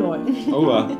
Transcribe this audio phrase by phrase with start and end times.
[0.00, 0.48] läuft.
[0.52, 0.90] Aua.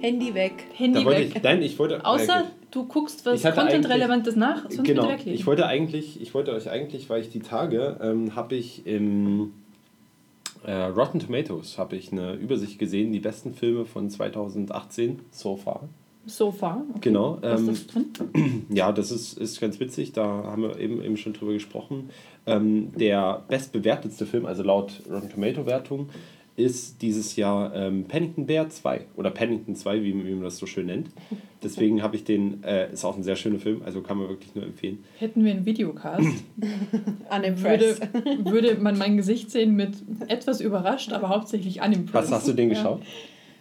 [0.00, 0.64] Handy weg.
[0.74, 1.32] Handy weg.
[1.36, 2.04] ich, nein, ich wollte.
[2.04, 5.02] Außer äh, du guckst was Content-Relevantes nach, sonst genau.
[5.02, 5.34] bitte weglegen.
[5.34, 9.52] Ich wollte eigentlich, ich wollte euch eigentlich, weil ich die Tage ähm, habe ich im
[10.64, 15.88] äh, Rotten Tomatoes habe ich eine Übersicht gesehen, die besten Filme von 2018 so far.
[16.26, 16.82] so far.
[16.90, 17.00] Okay.
[17.02, 17.38] Genau.
[17.40, 18.66] Was Ähm, ist das drin?
[18.68, 22.10] ja, das ist, ist ganz witzig, da haben wir eben, eben schon drüber gesprochen.
[22.46, 26.10] Ähm, der bestbewertetste Film, also laut Rotten Tomato Wertung,
[26.56, 30.66] ist dieses Jahr ähm, Pennington Bear 2 oder Pennington 2, wie, wie man das so
[30.66, 31.08] schön nennt.
[31.62, 34.54] Deswegen habe ich den, äh, ist auch ein sehr schöner Film, also kann man wirklich
[34.54, 34.98] nur empfehlen.
[35.18, 36.26] Hätten wir einen Videocast,
[36.56, 38.08] würde, Unimpressed.
[38.44, 39.94] würde man mein Gesicht sehen mit
[40.28, 42.14] etwas überrascht, aber hauptsächlich unimpressed.
[42.14, 42.74] Was hast du den Ja.
[42.74, 43.02] geschaut?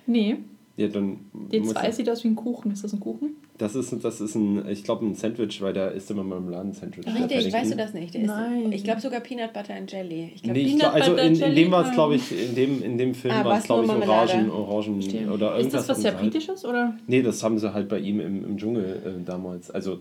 [0.08, 0.38] Nee,
[0.78, 2.72] Ja, dann muss- D2 sieht aus wie ein Kuchen.
[2.72, 3.36] Ist das ein Kuchen?
[3.60, 7.06] Das ist, das ist ein, ich glaube, ein Sandwich, weil da ist immer Marmeladen-Sandwich.
[7.06, 7.54] der Richtig, Pennington.
[7.62, 8.14] weißt du das nicht?
[8.16, 8.64] Der Nein.
[8.72, 10.32] Ist, ich glaube sogar Peanut Butter and Jelly.
[10.34, 11.56] Ich glaub, Nee, ich glaub, also in, in Jelly?
[11.56, 13.92] dem war es, glaube ich, in dem, in dem Film Ah, war es, glaube ich?
[13.92, 15.66] Orangen, Orangen oder irgendwas.
[15.66, 16.22] Ist das was sehr halt.
[16.22, 16.96] britisches oder?
[17.06, 19.70] Nee, das haben sie halt bei ihm im, im Dschungel äh, damals.
[19.70, 20.00] Also,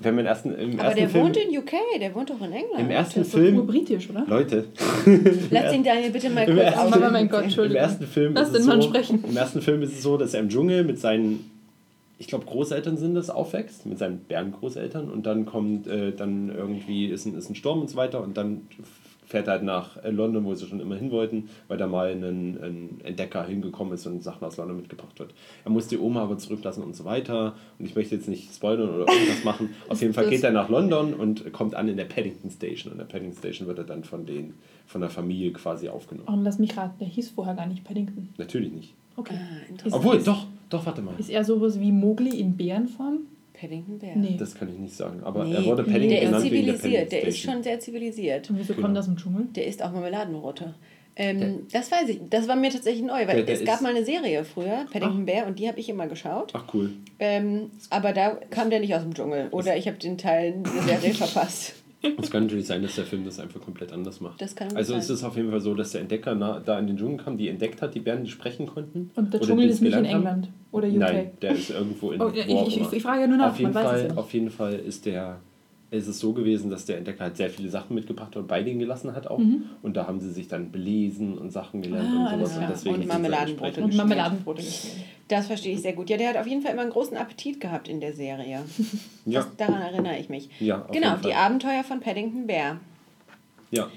[0.00, 1.24] wenn man ersten, im Aber ersten der Film.
[1.24, 2.78] wohnt in UK, der wohnt doch in England.
[2.78, 3.66] Im ersten Das ist doch nur Film.
[3.66, 4.24] britisch, oder?
[4.28, 4.66] Leute,
[5.50, 7.12] Lass den Daniel bitte mal Im kurz ersten- Aber aus.
[7.12, 7.82] mein Gott, im Entschuldigung.
[7.82, 9.24] ersten Film Lass den Mann so, sprechen.
[9.28, 11.50] Im ersten Film ist es so, dass er im Dschungel mit seinen,
[12.18, 17.06] ich glaube, Großeltern sind das, aufwächst, mit seinen Bärengroßeltern und dann kommt, äh, dann irgendwie
[17.06, 18.62] ist ein, ist ein Sturm und so weiter und dann
[19.24, 22.10] fährt er halt nach äh, London, wo sie schon immer hin wollten, weil da mal
[22.10, 25.34] ein, ein Entdecker hingekommen ist und Sachen aus London mitgebracht wird.
[25.64, 28.88] Er muss die Oma aber zurücklassen und so weiter und ich möchte jetzt nicht spoilern
[28.88, 29.74] oder irgendwas machen.
[29.88, 32.98] Auf jeden Fall geht er nach London und kommt an in der Paddington Station und
[32.98, 34.54] in der Paddington Station wird er dann von den
[34.86, 36.28] von der Familie quasi aufgenommen.
[36.32, 38.30] Oh, lass mich raten, der hieß vorher gar nicht Paddington.
[38.38, 38.94] Natürlich nicht.
[39.18, 39.34] Okay.
[39.34, 39.86] Ah, interessant.
[39.86, 41.14] Ist, Obwohl, ist, doch, doch, warte mal.
[41.18, 43.18] Ist er sowas wie Mowgli in Bärenform?
[43.52, 44.14] Paddington Bear.
[44.16, 44.36] Nee.
[44.38, 45.20] Das kann ich nicht sagen.
[45.24, 48.50] Aber Nee, er wurde Paddington der ist der zivilisiert, der Paddington ist schon sehr zivilisiert.
[48.50, 48.86] Und wieso Genau.
[48.86, 49.46] kommt das im Dschungel?
[49.56, 50.74] Der isst auch Marmeladenrote.
[51.16, 53.74] Ähm, Der- das weiß ich, das war mir tatsächlich neu, weil Der- der es gab
[53.76, 56.52] ist- mal eine Serie früher, Paddington Bear, und die habe ich immer geschaut.
[56.54, 56.92] Ach cool.
[57.18, 59.48] Ähm, aber da kam der nicht aus dem Dschungel.
[59.50, 61.74] Oder ich habe den Teil der Serie verpasst.
[62.00, 64.40] Es kann natürlich sein, dass der Film das einfach komplett anders macht.
[64.40, 65.00] Das kann also sein.
[65.00, 67.36] es ist auf jeden Fall so, dass der Entdecker na, da in den Dschungel kam,
[67.36, 69.10] die entdeckt hat, die Bären, die sprechen konnten.
[69.16, 70.34] Und der oder Dschungel ist nicht in gelernt haben.
[70.34, 70.94] England oder UK.
[70.94, 73.72] Nein, der ist irgendwo in Oh, ich, ich, ich, frage ja nur nach, auf jeden
[73.72, 74.18] man weiß es ja Fall, nicht.
[74.18, 75.40] auf jeden Fall ist der
[75.90, 78.62] ist es so gewesen, dass der Entdecker halt sehr viele Sachen mitgebracht hat und bei
[78.62, 79.40] denen gelassen hat auch.
[79.82, 82.16] Und da haben sie sich dann belesen und Sachen gelernt Mhm.
[82.18, 82.56] Ah, und sowas.
[82.58, 83.82] Und deswegen Und Marmeladenbrote.
[83.82, 84.62] Und Marmeladenbrote.
[85.28, 86.10] Das verstehe ich sehr gut.
[86.10, 88.60] Ja, der hat auf jeden Fall immer einen großen Appetit gehabt in der Serie.
[89.24, 90.48] Ja, Das, daran erinnere ich mich.
[90.60, 91.30] Ja, auf genau, jeden Fall.
[91.30, 92.80] die Abenteuer von Paddington Bear.
[93.70, 93.88] ja.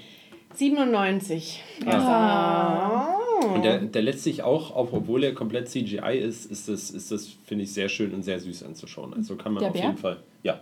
[0.54, 1.62] 97.
[1.86, 3.14] Ah.
[3.42, 3.54] Oh.
[3.54, 7.28] Und der, der letztlich auch, auch obwohl er komplett CGI ist, ist das, ist das
[7.44, 9.14] finde ich, sehr schön und sehr süß anzuschauen.
[9.14, 9.84] Also kann man Der auf Bär?
[9.84, 10.60] jeden Fall, ja.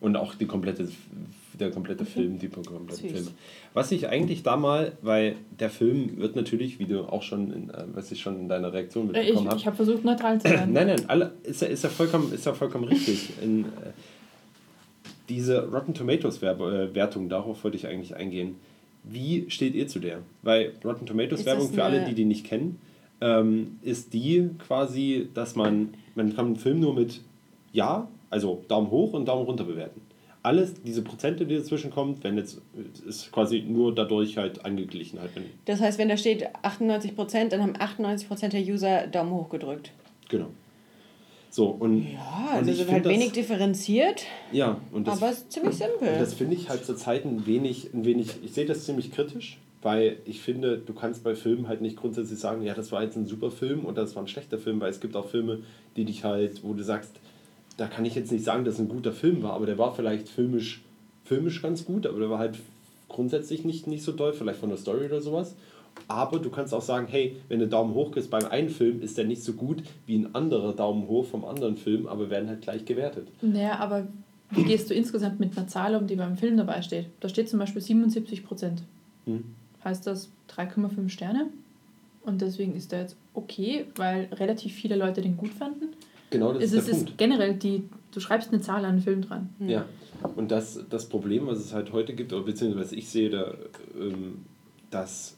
[0.00, 0.88] Und auch die komplette,
[1.58, 3.10] der komplette Film, die kompletten.
[3.10, 3.28] Filme.
[3.74, 7.70] Was ich eigentlich da mal, weil der Film wird natürlich, wie du auch schon, in,
[7.70, 10.40] äh, was ich schon in deiner Reaktion Äh, Ich, mitbekommen habe, ich habe versucht, neutral
[10.40, 10.72] zu sein.
[10.72, 13.30] Nein, nein, alle, ist, ja, ist, ja vollkommen, ist ja vollkommen richtig.
[13.42, 13.66] In, äh,
[15.28, 18.56] diese Rotten Tomatoes Werbe, äh, Wertung, darauf wollte ich eigentlich eingehen.
[19.04, 20.20] Wie steht ihr zu der?
[20.42, 22.78] Weil Rotten Tomatoes Ist Werbung für alle, die die nicht kennen,
[23.20, 27.20] ähm, ist die quasi, dass man, man kann einen Film nur mit
[27.72, 30.00] Ja, also Daumen hoch und Daumen runter bewerten.
[30.42, 32.60] Alles, diese Prozente, die dazwischen kommt, wenn jetzt,
[33.06, 35.18] ist quasi nur dadurch halt angeglichen.
[35.18, 35.30] Halt,
[35.64, 39.92] Das heißt, wenn da steht 98%, dann haben 98% der User Daumen hoch gedrückt.
[40.28, 40.48] genau.
[41.54, 45.30] So, und, Ja, und also ich sind halt das- wenig differenziert, ja, und das aber
[45.30, 46.08] es ist ziemlich simpel.
[46.08, 49.12] Und das finde ich halt zur Zeit ein wenig, ein wenig, ich sehe das ziemlich
[49.12, 53.04] kritisch, weil ich finde, du kannst bei Filmen halt nicht grundsätzlich sagen, ja, das war
[53.04, 55.60] jetzt ein super Film oder das war ein schlechter Film, weil es gibt auch Filme,
[55.94, 57.12] die dich halt, wo du sagst,
[57.76, 59.94] da kann ich jetzt nicht sagen, dass es ein guter Film war, aber der war
[59.94, 60.82] vielleicht filmisch,
[61.24, 62.58] filmisch ganz gut, aber der war halt
[63.08, 65.54] grundsätzlich nicht, nicht so doll, vielleicht von der Story oder sowas.
[66.08, 69.16] Aber du kannst auch sagen, hey, wenn du Daumen hoch gibst beim einen Film, ist
[69.16, 72.60] der nicht so gut wie ein anderer Daumen hoch vom anderen Film, aber werden halt
[72.62, 73.28] gleich gewertet.
[73.40, 74.06] Naja, aber
[74.50, 77.06] wie gehst du insgesamt mit einer Zahl um, die beim Film dabei steht?
[77.20, 78.82] Da steht zum Beispiel 77 Prozent.
[79.24, 79.44] Hm.
[79.82, 81.46] Heißt das 3,5 Sterne?
[82.22, 85.88] Und deswegen ist der jetzt okay, weil relativ viele Leute den gut fanden.
[86.30, 87.18] Genau das Es ist ist, der ist Punkt.
[87.18, 89.50] generell die, du schreibst eine Zahl an einen Film dran.
[89.60, 89.84] Ja,
[90.36, 93.54] und das, das Problem, was es halt heute gibt, oder beziehungsweise was ich sehe, da,
[93.98, 94.44] ähm,
[94.90, 95.36] dass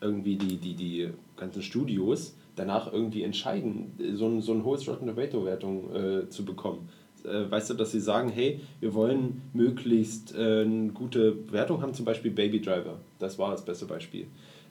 [0.00, 5.06] irgendwie die, die, die ganzen Studios danach irgendwie entscheiden, so ein, so ein hohes Rotten
[5.06, 6.88] Tomato-Wertung äh, zu bekommen.
[7.24, 11.94] Äh, weißt du, dass sie sagen, hey, wir wollen möglichst äh, eine gute Bewertung haben,
[11.94, 12.98] zum Beispiel Baby Driver.
[13.18, 14.26] Das war das beste Beispiel.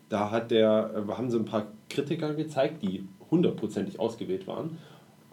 [0.10, 4.78] Da hat der, äh, haben sie ein paar Kritiker gezeigt, die hundertprozentig ausgewählt waren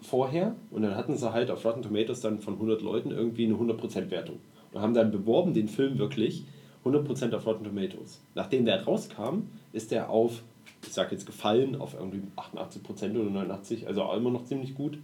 [0.01, 3.55] vorher und dann hatten sie halt auf Rotten Tomatoes dann von 100 Leuten irgendwie eine
[3.55, 4.39] 100% Wertung
[4.71, 6.45] und haben dann beworben den Film wirklich
[6.83, 8.21] 100% auf Rotten Tomatoes.
[8.35, 10.41] Nachdem der rauskam, ist der auf
[10.87, 14.99] ich sage jetzt gefallen, auf irgendwie 88% oder 89%, also auch immer noch ziemlich gut.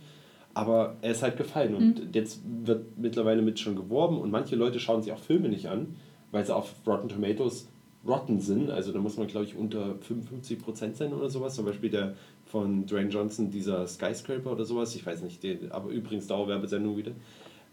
[0.53, 2.09] Aber er ist halt gefallen und Mhm.
[2.13, 5.95] jetzt wird mittlerweile mit schon geworben und manche Leute schauen sich auch Filme nicht an,
[6.31, 7.68] weil sie auf Rotten Tomatoes
[8.07, 8.69] rotten sind.
[8.69, 11.56] Also da muss man, glaube ich, unter 55% sein oder sowas.
[11.56, 12.13] Zum Beispiel der
[12.45, 14.95] von Dwayne Johnson, dieser Skyscraper oder sowas.
[14.95, 17.12] Ich weiß nicht, den, aber übrigens Dauerwerbesendung wieder.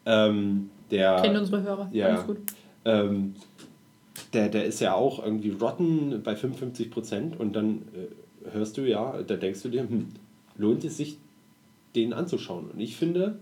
[0.07, 1.91] Ähm, der, Kennen unsere Hörer.
[1.93, 2.07] ja.
[2.07, 2.39] Alles gut.
[2.87, 3.35] ähm,
[4.33, 9.23] der, der ist ja auch irgendwie rotten bei 55% und dann äh, hörst du ja,
[9.27, 10.09] da denkst du dir, hm,
[10.57, 11.19] lohnt es sich,
[11.95, 12.71] den anzuschauen?
[12.73, 13.39] Und ich finde,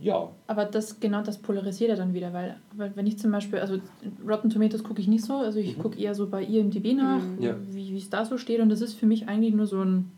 [0.00, 0.30] ja.
[0.46, 3.78] Aber das genau das polarisiert ja dann wieder, weil, weil wenn ich zum Beispiel, also
[4.26, 5.82] Rotten Tomatoes gucke ich nicht so, also ich Mhm.
[5.82, 7.56] gucke eher so bei IMDb nach, Ja.
[7.70, 10.10] wie wie es da so steht und das ist für mich eigentlich nur so ein,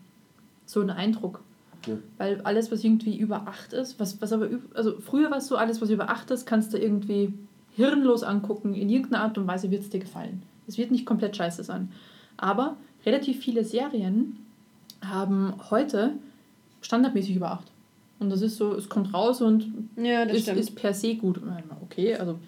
[0.66, 1.40] so ein Eindruck.
[1.86, 1.94] Ja.
[2.18, 5.56] Weil alles, was irgendwie über 8 ist, was, was aber, also früher war es so,
[5.56, 7.34] alles, was über 8 ist, kannst du irgendwie
[7.76, 10.42] hirnlos angucken, in irgendeiner Art und Weise wird es dir gefallen.
[10.66, 11.90] Es wird nicht komplett scheiße sein.
[12.36, 14.36] Aber relativ viele Serien
[15.04, 16.12] haben heute
[16.82, 17.64] standardmäßig über 8.
[18.20, 20.58] Und das ist so, es kommt raus und Ja, ist, stimmt.
[20.58, 21.40] ist per se gut.
[21.82, 22.38] Okay, also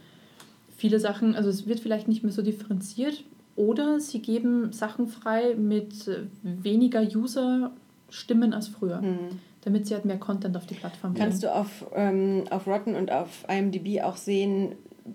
[0.77, 3.25] viele Sachen, also es wird vielleicht nicht mehr so differenziert
[3.57, 9.19] oder sie geben Sachen frei mit äh, weniger User-Stimmen als früher, Hm.
[9.63, 11.25] damit sie halt mehr Content auf die Plattform bringen.
[11.29, 14.73] Kannst du auf, ähm, auf Rotten und auf IMDb auch sehen,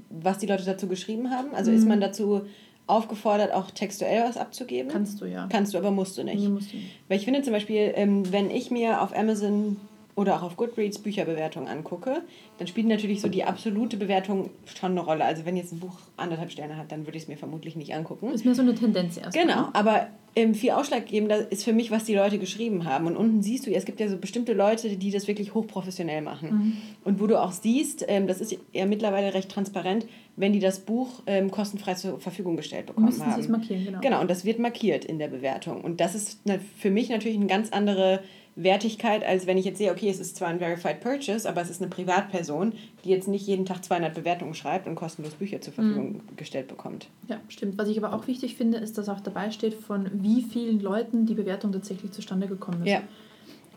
[0.10, 1.54] was die Leute dazu geschrieben haben?
[1.54, 1.90] Also ist Mhm.
[1.90, 2.42] man dazu
[2.88, 4.92] aufgefordert, auch textuell was abzugeben?
[4.92, 5.48] Kannst du ja.
[5.52, 6.42] Kannst du, aber musst du nicht.
[6.42, 6.90] Nee, musst du nicht.
[7.08, 9.78] Weil ich finde zum Beispiel, ähm, wenn ich mir auf Amazon
[10.20, 12.24] oder auch auf Goodreads Bücherbewertungen angucke,
[12.58, 15.24] dann spielt natürlich so die absolute Bewertung schon eine Rolle.
[15.24, 17.94] Also wenn jetzt ein Buch anderthalb Sterne hat, dann würde ich es mir vermutlich nicht
[17.96, 18.30] angucken.
[18.34, 19.32] Ist mir so eine Tendenz erst.
[19.34, 23.08] Genau, aber ähm, viel ausschlaggebender ist für mich, was die Leute geschrieben haben.
[23.08, 26.50] Und unten siehst du, es gibt ja so bestimmte Leute, die das wirklich hochprofessionell machen.
[26.52, 26.74] Mhm.
[27.06, 30.06] Und wo du auch siehst, ähm, das ist ja mittlerweile recht transparent,
[30.36, 33.40] wenn die das Buch ähm, kostenfrei zur Verfügung gestellt bekommen Müssen sie haben.
[33.40, 34.00] es markieren, genau.
[34.02, 35.82] Genau, und das wird markiert in der Bewertung.
[35.82, 38.22] Und das ist na- für mich natürlich eine ganz andere
[38.64, 41.70] Wertigkeit, als wenn ich jetzt sehe, okay, es ist zwar ein Verified Purchase, aber es
[41.70, 42.74] ist eine Privatperson,
[43.04, 47.08] die jetzt nicht jeden Tag 200 Bewertungen schreibt und kostenlos Bücher zur Verfügung gestellt bekommt.
[47.28, 47.78] Ja, stimmt.
[47.78, 51.26] Was ich aber auch wichtig finde, ist, dass auch dabei steht, von wie vielen Leuten
[51.26, 52.92] die Bewertung tatsächlich zustande gekommen ist.
[52.92, 53.02] Ja.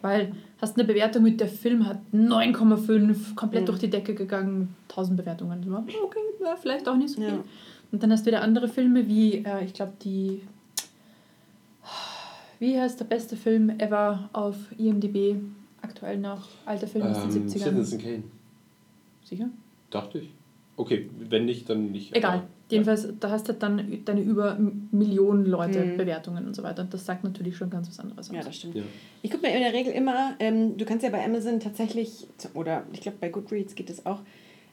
[0.00, 3.66] Weil hast eine Bewertung mit der Film hat 9,5, komplett Mhm.
[3.66, 5.64] durch die Decke gegangen, 1000 Bewertungen.
[5.76, 7.30] Okay, ja, vielleicht auch nicht so viel.
[7.30, 7.44] Ja.
[7.92, 10.40] Und dann hast du wieder andere Filme wie, äh, ich glaube, die.
[12.62, 15.34] Wie heißt der beste Film ever auf IMDb?
[15.80, 16.46] Aktuell noch.
[16.64, 17.58] Alter Film aus den Ähm, 70ern.
[17.74, 18.22] Citizen Kane.
[19.24, 19.48] Sicher?
[19.90, 20.28] Dachte ich.
[20.76, 22.14] Okay, wenn nicht, dann nicht.
[22.16, 22.34] Egal.
[22.34, 24.56] aber- Jedenfalls, da hast du dann deine über
[24.92, 25.96] Millionen Leute Mhm.
[25.96, 26.82] Bewertungen und so weiter.
[26.82, 28.34] Und das sagt natürlich schon ganz was anderes aus.
[28.36, 28.76] Ja, das stimmt.
[28.76, 28.82] Ja.
[29.22, 32.84] Ich gucke mir in der Regel immer, ähm, du kannst ja bei Amazon tatsächlich, oder
[32.92, 34.20] ich glaube bei Goodreads geht es auch,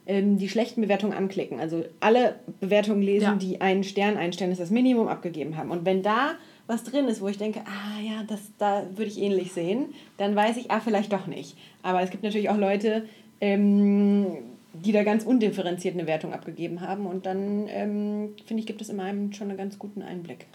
[0.06, 1.58] ähm, die schlechten Bewertungen anklicken.
[1.58, 3.34] Also alle Bewertungen lesen, Ja.
[3.34, 5.70] die einen Stern, ein Stern ist das Minimum, abgegeben haben.
[5.72, 6.34] Und wenn da
[6.70, 9.86] was drin ist, wo ich denke, ah ja, das, da würde ich ähnlich sehen,
[10.18, 11.56] dann weiß ich, ah, vielleicht doch nicht.
[11.82, 13.04] Aber es gibt natürlich auch Leute,
[13.40, 14.26] ähm,
[14.72, 17.06] die da ganz undifferenziert eine Wertung abgegeben haben.
[17.06, 20.46] Und dann, ähm, finde ich, gibt es immer einem schon einen ganz guten Einblick.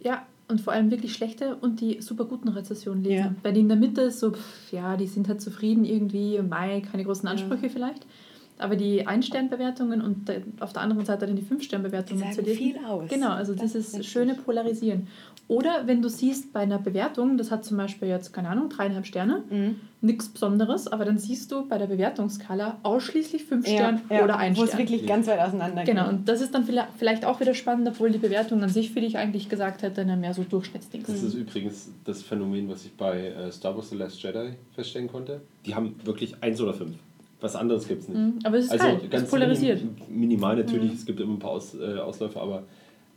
[0.00, 3.16] Ja, und vor allem wirklich schlechte und die super guten Rezessionen lesen.
[3.16, 3.34] Ja.
[3.42, 6.82] Bei denen in der Mitte ist so, pff, ja, die sind halt zufrieden irgendwie, Mai,
[6.82, 8.04] keine großen Ansprüche vielleicht.
[8.58, 12.56] Aber die Ein-Stern-Bewertungen und auf der anderen Seite dann die Fünf-Stern-Bewertungen zu lesen.
[12.58, 13.08] viel aus.
[13.10, 15.08] Genau, also Das dieses schöne Polarisieren.
[15.48, 19.04] Oder wenn du siehst bei einer Bewertung, das hat zum Beispiel jetzt, keine Ahnung, dreieinhalb
[19.04, 19.76] Sterne, Mhm.
[20.00, 24.56] nichts Besonderes, aber dann siehst du bei der Bewertungsskala ausschließlich fünf Stern ja, oder ein
[24.56, 24.80] Wo es Stern.
[24.80, 28.18] wirklich ganz weit auseinander Genau, und das ist dann vielleicht- auch wieder spannend, obwohl die
[28.18, 31.06] Bewertung an sich für dich eigentlich gesagt hätte, na mehr so Durchschnittsdings.
[31.06, 35.08] Das ist übrigens das Phänomen, was ich bei äh, Star Wars The Last Jedi feststellen
[35.08, 35.40] konnte.
[35.66, 36.94] Die haben wirklich eins oder fünf.
[37.42, 38.18] Was anderes gibt es nicht.
[38.18, 39.82] Mhm, Aber es ist also es ganz ist polarisiert.
[39.82, 42.62] minim- minimal natürlich, es gibt immer ein paar Aus, äh, Ausläufer, aber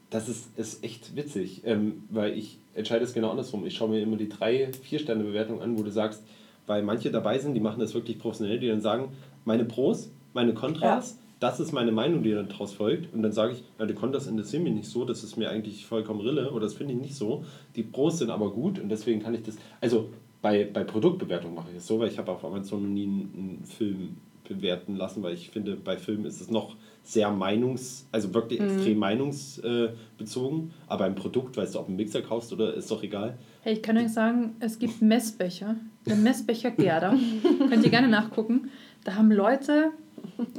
[0.10, 3.66] das ist, ist echt witzig, ähm, weil ich entscheide es genau andersrum.
[3.66, 6.24] Ich schaue mir immer die drei, vier Sterne Bewertung an, wo du sagst,
[6.68, 9.10] weil manche dabei sind, die machen das wirklich professionell, die dann sagen,
[9.46, 13.14] meine Pros, meine Kontras, das ist meine Meinung, die dann daraus folgt.
[13.14, 15.86] Und dann sage ich, ja, die Kontras interessieren mich nicht so, das ist mir eigentlich
[15.86, 17.44] vollkommen Rille oder das finde ich nicht so.
[17.76, 20.10] Die Pros sind aber gut und deswegen kann ich das, also
[20.46, 23.34] bei, bei Produktbewertung mache ich es so, weil ich habe auf Amazon noch nie einen,
[23.36, 28.32] einen Film bewerten lassen, weil ich finde, bei Filmen ist es noch sehr meinungs-, also
[28.32, 30.72] wirklich extrem meinungsbezogen.
[30.86, 33.40] Aber ein Produkt, weißt du, ob du einen Mixer kaufst oder ist doch egal.
[33.62, 35.78] Hey, ich kann euch sagen, es gibt Messbecher.
[36.06, 37.18] Der Messbecher Gerda.
[37.68, 38.70] Könnt ihr gerne nachgucken.
[39.04, 39.94] Da haben Leute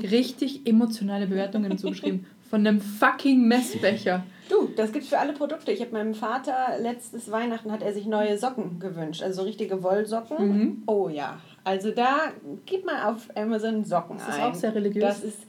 [0.02, 2.26] richtig emotionale Bewertungen dazu geschrieben.
[2.50, 4.26] Von einem fucking Messbecher.
[4.48, 5.72] Du, das gibt's für alle Produkte.
[5.72, 9.82] Ich habe meinem Vater letztes Weihnachten hat er sich neue Socken gewünscht, also so richtige
[9.82, 10.48] Wollsocken.
[10.48, 10.82] Mhm.
[10.86, 12.32] Oh ja, also da
[12.64, 14.42] gib mal auf Amazon Socken Das ist ein.
[14.42, 15.02] auch sehr religiös.
[15.02, 15.40] Das ist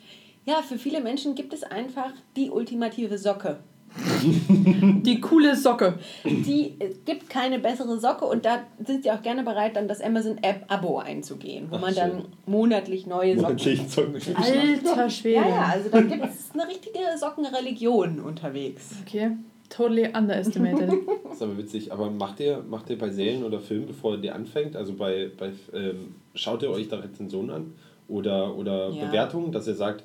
[0.46, 3.60] ja für viele Menschen gibt es einfach die ultimative Socke.
[5.04, 5.98] Die coole Socke.
[6.24, 10.02] Die, es gibt keine bessere Socke und da sind sie auch gerne bereit, dann das
[10.02, 12.04] Amazon App Abo einzugehen, wo Ach, man schön.
[12.04, 13.56] dann monatlich neue Socken.
[13.56, 14.16] Monatlichen Zocken.
[14.36, 15.42] Alter Schwede.
[15.42, 18.96] Ja, ja, also da gibt es eine richtige Sockenreligion unterwegs.
[19.06, 19.32] Okay,
[19.70, 20.90] totally underestimated.
[21.24, 21.92] Das ist aber witzig.
[21.92, 25.32] Aber macht ihr, macht ihr bei Serien oder Filmen, bevor ihr die anfängt, also bei,
[25.38, 27.74] bei ähm, schaut ihr euch da Rezensionen an
[28.08, 29.06] oder, oder Ja.
[29.06, 30.04] Bewertungen, dass ihr sagt,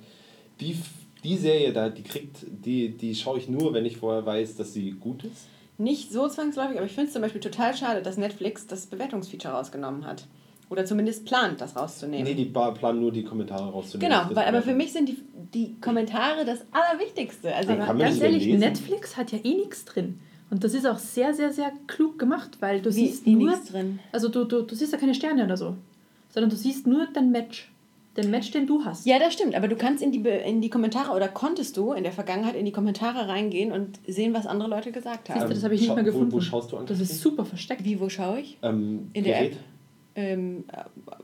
[0.61, 0.77] die,
[1.25, 4.73] die Serie da, die kriegt, die, die schaue ich nur, wenn ich vorher weiß, dass
[4.73, 5.47] sie gut ist?
[5.79, 9.55] Nicht so zwangsläufig, aber ich finde es zum Beispiel total schade, dass Netflix das Bewertungsfeature
[9.55, 10.27] rausgenommen hat.
[10.69, 12.25] Oder zumindest plant, das rauszunehmen.
[12.25, 14.11] Nee, die planen nur die Kommentare rauszunehmen.
[14.11, 15.19] genau, weil, aber für mich sind die,
[15.53, 17.55] die Kommentare das Allerwichtigste.
[17.55, 18.61] Also Aber ganz ehrlich, lesen?
[18.61, 20.21] Netflix hat ja eh nichts drin.
[20.51, 23.51] Und das ist auch sehr, sehr, sehr klug gemacht, weil du Wie siehst eh nur.
[23.51, 23.99] nichts drin?
[24.13, 25.77] Also du, du, du siehst ja keine Sterne oder so.
[26.31, 27.72] Sondern du siehst nur dein Match.
[28.17, 29.07] Den Match, den du hast.
[29.07, 32.03] Ja, das stimmt, aber du kannst in die, in die Kommentare oder konntest du in
[32.03, 35.51] der Vergangenheit in die Kommentare reingehen und sehen, was andere Leute gesagt Siehst du, haben.
[35.51, 36.33] das habe ich nicht schau- mehr wo- gefunden.
[36.33, 37.85] wo schaust du an, Das ist super versteckt.
[37.85, 38.59] Wie, wo schaue ich?
[38.63, 39.53] Ähm, In der Gerät?
[39.53, 39.59] App?
[40.15, 40.65] Ähm,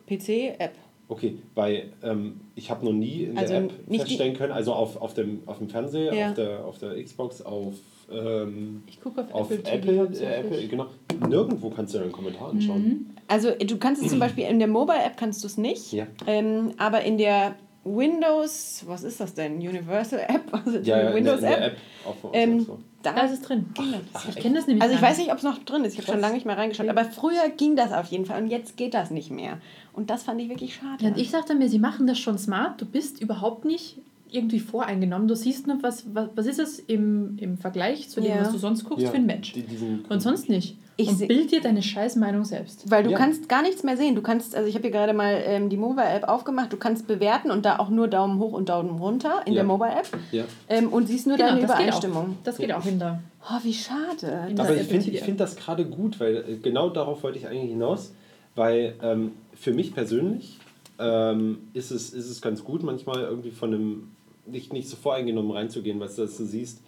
[0.09, 0.73] äh, PC-App.
[1.11, 4.73] Okay, weil ähm, ich habe noch nie in Also der App nicht feststellen können, also
[4.73, 6.29] auf, auf, dem, auf dem Fernseher, Ja.
[6.31, 7.75] auf, der, auf der Xbox, auf,
[8.11, 10.65] ähm, Ich gucke auf, auf Apple, Apple, TV äh, hauptsächlich.
[10.65, 10.87] Apple, genau.
[11.29, 12.83] Nirgendwo kannst du deinen Kommentar anschauen.
[12.83, 13.07] Mhm.
[13.29, 16.07] Also du kannst es zum Beispiel in der Mobile-App kannst du es nicht, Ja.
[16.27, 17.55] ähm, aber in der
[17.85, 19.57] Windows, was ist das denn?
[19.57, 20.53] Universal-App?
[20.53, 21.61] Also die Ja, Windows-App?
[21.61, 21.77] App.
[22.07, 22.79] Auf, Ähm, so.
[23.03, 23.67] Da da ist es drin.
[23.77, 23.85] das.
[24.15, 25.93] Ach, ich kenne das nämlich Also ich weiß nicht, ob es noch drin ist.
[25.93, 26.89] Ich habe schon lange nicht mehr reingeschaut.
[26.89, 29.59] Aber früher ging das auf jeden Fall und jetzt geht das nicht mehr.
[29.93, 31.05] Und das fand ich wirklich schade.
[31.05, 32.81] Ja, und ich sagte mir, sie machen das schon smart.
[32.81, 33.99] Du bist überhaupt nicht
[34.31, 35.29] irgendwie voreingenommen.
[35.29, 38.41] Du siehst nur, was, was, was ist es im, im Vergleich zu dem, Ja.
[38.41, 39.53] was du sonst guckst Ja, für ein Match.
[39.53, 39.65] die-
[40.09, 40.77] Und sonst nicht.
[41.01, 42.91] Ich und bild dir deine scheiß Meinung selbst.
[42.91, 43.17] Weil du Ja.
[43.19, 44.17] kannst gar nichts mehr sehen.
[44.17, 46.73] Du kannst, also ich habe hier gerade mal ähm, die Mobile-App aufgemacht.
[46.73, 49.59] Du kannst bewerten und da auch nur Daumen hoch und Daumen runter in Ja.
[49.59, 50.45] der Mobile-App Ja.
[50.69, 51.81] ähm, und siehst nur deine Genau, das geht auch.
[52.03, 52.39] Übereinstimmung.
[52.43, 53.23] Das geht auch in der.
[53.49, 54.49] Oh, wie schade.
[54.59, 57.71] Aber ich finde ich find das gerade gut, weil äh, genau darauf wollte ich eigentlich
[57.71, 58.13] hinaus,
[58.57, 60.59] weil ähm, für mich persönlich
[60.99, 64.09] ähm, ist, es, ist es ganz gut, manchmal irgendwie von einem
[64.47, 66.81] nicht, nicht so voreingenommen reinzugehen, weißt du, dass du siehst,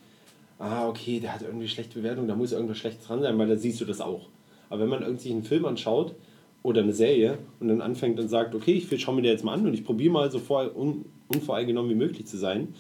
[0.61, 3.57] ah, okay, der hat irgendwie schlechte Bewertung, da muss irgendwas Schlechtes dran sein, weil da
[3.57, 4.29] siehst du das auch.
[4.69, 6.14] Aber wenn man irgendwie einen Film anschaut
[6.62, 9.55] oder eine Serie und dann anfängt und sagt, okay, ich schaue mir den jetzt mal
[9.55, 12.75] an und ich probiere mal so vor, un, unvoreingenommen wie möglich zu sein,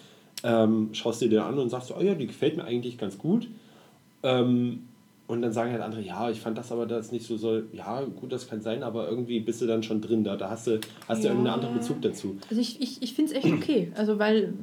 [0.44, 3.48] ähm, schaust dir den an und sagst, oh ja, die gefällt mir eigentlich ganz gut.
[4.22, 4.84] Ähm,
[5.26, 7.68] und dann sagen halt andere, ja, ich fand das aber das nicht so soll.
[7.72, 10.36] Ja, gut, das kann sein, aber irgendwie bist du dann schon drin da.
[10.36, 11.32] Da hast du, hast du Ja.
[11.32, 12.36] irgendeinen anderen Bezug dazu.
[12.48, 13.92] Also ich, ich, ich finde es echt okay.
[13.94, 14.54] Also weil,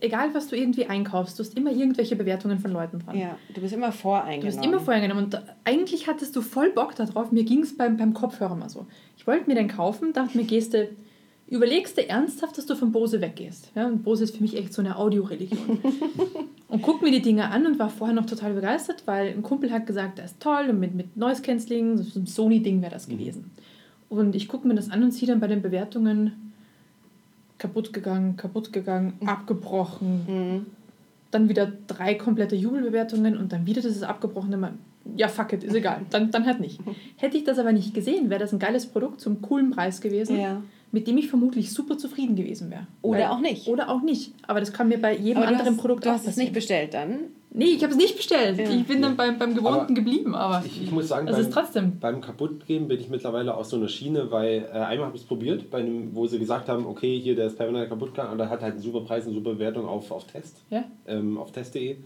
[0.00, 3.16] egal was du irgendwie einkaufst, du hast immer irgendwelche Bewertungen von Leuten dran.
[3.16, 4.58] Ja, du bist immer Du voreingenommen.
[4.58, 5.24] hast immer voreingenommen.
[5.26, 7.32] Und eigentlich hattest du voll Bock darauf.
[7.32, 8.86] Mir ging es beim, beim Kopfhörer mal so.
[9.16, 10.88] Ich wollte mir den kaufen, dachte mir, gehst du,
[11.48, 13.70] überlegst du ernsthaft, dass du von Bose weggehst.
[13.74, 15.78] Ja, und Bose ist für mich echt so eine Audioreligion.
[16.68, 19.70] und guck mir die Dinge an und war vorher noch total begeistert, weil ein Kumpel
[19.70, 23.08] hat gesagt, das ist toll und mit, mit Noise Cancelling, so ein Sony-Ding wäre das
[23.08, 23.50] gewesen.
[24.08, 26.49] Und ich gucke mir das an und ziehe dann bei den Bewertungen
[27.60, 30.66] kaputt gegangen, kaputt gegangen, abgebrochen, Mhm.
[31.30, 34.72] dann wieder drei komplette Jubelbewertungen und dann wieder dieses abgebrochene Mal.
[35.16, 36.00] Ja, fuck it, ist egal.
[36.10, 36.78] Dann, dann halt nicht.
[37.16, 40.38] Hätte ich das aber nicht gesehen, wäre das ein geiles Produkt zum coolen Preis gewesen,
[40.38, 40.62] Ja.
[40.92, 42.86] Mit dem ich vermutlich super zufrieden gewesen wäre.
[43.02, 43.68] Oder Weil- auch nicht.
[43.68, 44.32] Oder auch nicht.
[44.46, 47.18] Aber das kann mir bei jedem anderen hast, Produkt du hast es nicht bestellt dann.
[47.52, 48.58] Nee, ich habe es nicht bestellt.
[48.58, 48.70] Ja.
[48.70, 51.52] Ich bin dann beim, beim Gewohnten Aber geblieben, aber Ich, ich muss sagen, es ist
[51.52, 51.98] trotzdem.
[51.98, 55.28] beim Kaputtgehen bin ich mittlerweile aus so einer Schiene, weil äh, einmal habe ich es
[55.28, 58.38] probiert, bei einem, wo sie gesagt haben, okay, hier der ist permanent kaputt gegangen, und
[58.38, 60.84] der hat halt einen super Preis, eine super Bewertung auf, auf Test, Ja?
[61.08, 61.96] ähm, auf test.de.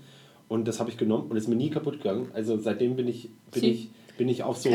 [0.49, 2.29] Und das habe ich genommen und ist mir nie kaputt gegangen.
[2.35, 4.71] Also seitdem bin ich, bin Sie- ich, bin ich auf so,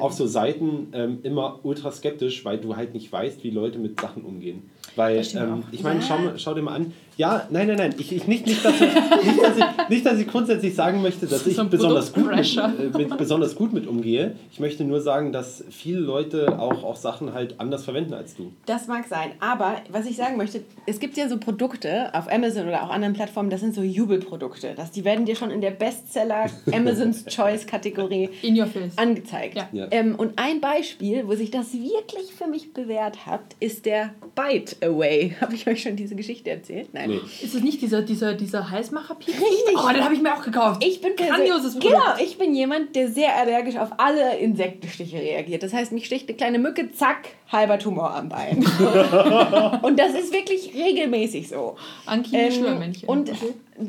[0.00, 4.00] auf so Seiten ähm, immer ultra skeptisch, weil du halt nicht weißt, wie Leute mit
[4.00, 4.70] Sachen umgehen.
[4.96, 6.06] Weil, ähm, ich meine, Ja.
[6.06, 6.92] schau, mal- schau dir mal an.
[7.16, 7.94] Ja, nein, nein, nein.
[7.98, 8.80] Ich, ich, nicht, nicht, dass ich,
[9.24, 12.98] nicht, dass ich, nicht, dass ich grundsätzlich sagen möchte, dass ich besonders gut, mit, äh,
[12.98, 14.36] mit, besonders gut mit umgehe.
[14.50, 18.52] Ich möchte nur sagen, dass viele Leute auch, auch Sachen halt anders verwenden als du.
[18.66, 22.66] Das mag sein, aber was ich sagen möchte, es gibt ja so Produkte auf Amazon
[22.66, 24.72] oder auch anderen Plattformen, das sind so Jubelprodukte.
[24.74, 29.56] Das, die werden dir schon in der Bestseller Amazon's Choice Kategorie In your angezeigt.
[29.56, 29.68] Ja.
[29.72, 29.88] Ja.
[29.90, 34.76] Ähm, und ein Beispiel, wo sich das wirklich für mich bewährt hat, ist der Bite
[34.86, 35.36] Away.
[35.40, 36.88] Habe ich euch schon diese Geschichte erzählt?
[36.92, 37.10] Nein.
[37.10, 37.20] Nee.
[37.42, 39.42] Ist es nicht dieser, dieser, dieser heißmacher Richtig.
[39.76, 40.84] Oh, den habe ich mir auch gekauft.
[40.84, 41.94] Ich bin Grandioses Produkt.
[41.94, 45.62] Genau, ich bin jemand, der sehr allergisch auf alle Insektenstiche reagiert.
[45.62, 48.58] Das heißt, mich sticht eine kleine Mücke, zack, halber Tumor am Bein.
[49.82, 51.76] und das ist wirklich regelmäßig so.
[52.06, 53.08] Anki Ähm, Schwörmännchen.
[53.08, 53.30] und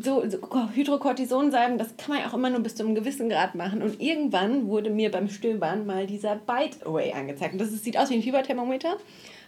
[0.03, 0.37] so, so
[0.73, 3.81] Hydrocortisonsalben, das kann man ja auch immer nur bis zu einem gewissen Grad machen.
[3.81, 7.53] Und irgendwann wurde mir beim Stöbern mal dieser Bite Away angezeigt.
[7.53, 8.97] Und das ist, sieht aus wie ein Fieberthermometer.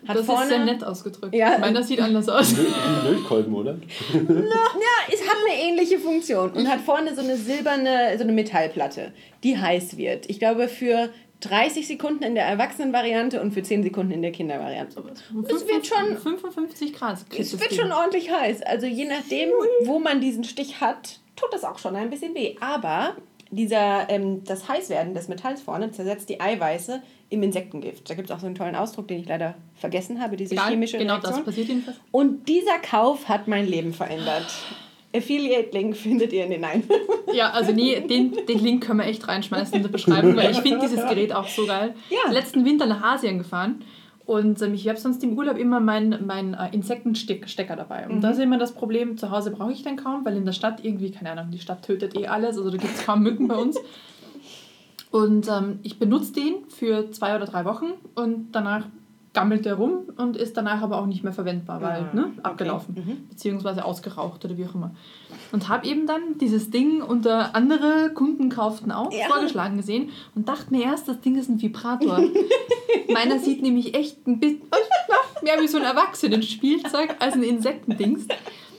[0.08, 1.34] Hat das vorne, ist sehr nett ausgedrückt.
[1.34, 1.58] Ja.
[1.58, 2.56] Meiner sieht anders aus.
[2.58, 3.78] Wie Lötkolben, oder?
[4.14, 9.14] Ja, es hat eine ähnliche Funktion und hat vorne so eine silberne, so eine Metallplatte,
[9.44, 10.30] die heiß wird.
[10.30, 11.10] Ich glaube für
[11.50, 15.04] 30 Sekunden in der Erwachsenenvariante und für 10 Sekunden in der Kindervariante.
[15.48, 17.18] Es wird schon, 55 Grad.
[17.38, 18.62] es das wird schon ordentlich heiß.
[18.64, 19.50] Also je nachdem,
[19.86, 22.56] wo man diesen Stich hat, tut es auch schon ein bisschen weh.
[22.60, 23.16] Aber
[23.52, 28.10] dieser, ähm, das Heißwerden des Metalls vorne zersetzt die Eiweiße im Insektengift.
[28.10, 30.70] Da gibt es auch so einen tollen Ausdruck, den ich leider vergessen habe, diese Egal,
[30.70, 31.36] chemische genau Reaktion.
[31.36, 31.98] das passiert jedenfalls.
[32.12, 34.48] Und dieser Kauf hat mein Leben verändert.
[35.16, 37.08] Affiliate-Link findet ihr in den Einführungen.
[37.34, 40.60] Ja, also nee, den, den Link können wir echt reinschmeißen in der Beschreibung, weil ich
[40.60, 41.96] finde dieses Gerät auch so geil.
[42.12, 42.32] Ja.
[42.32, 43.84] Letzten Winter nach Asien gefahren
[44.26, 48.08] und ähm, ich habe sonst im Urlaub immer meinen mein, äh, Insektenstecker dabei.
[48.08, 50.54] Und da ist immer das Problem, zu Hause brauche ich den kaum, weil in der
[50.54, 53.48] Stadt irgendwie, keine Ahnung, die Stadt tötet eh alles, also da gibt es kaum Mücken
[53.48, 53.78] bei uns.
[55.12, 58.88] Und ähm, ich benutze den für zwei oder drei Wochen und danach
[59.34, 62.40] gammelt der rum und ist danach aber auch nicht mehr verwendbar, weil Ah, ne, okay.
[62.44, 63.28] abgelaufen, Mhm.
[63.30, 64.92] beziehungsweise ausgeraucht oder wie auch immer.
[65.52, 69.26] Und habe eben dann dieses Ding unter andere Kunden kauften auch Ja.
[69.28, 72.20] vorgeschlagen gesehen und dachte mir erst, das Ding ist ein Vibrator.
[73.12, 74.62] Meiner sieht nämlich echt ein bisschen
[75.44, 78.28] mehr wie so ein Erwachsenenspielzeug als ein Insektendings.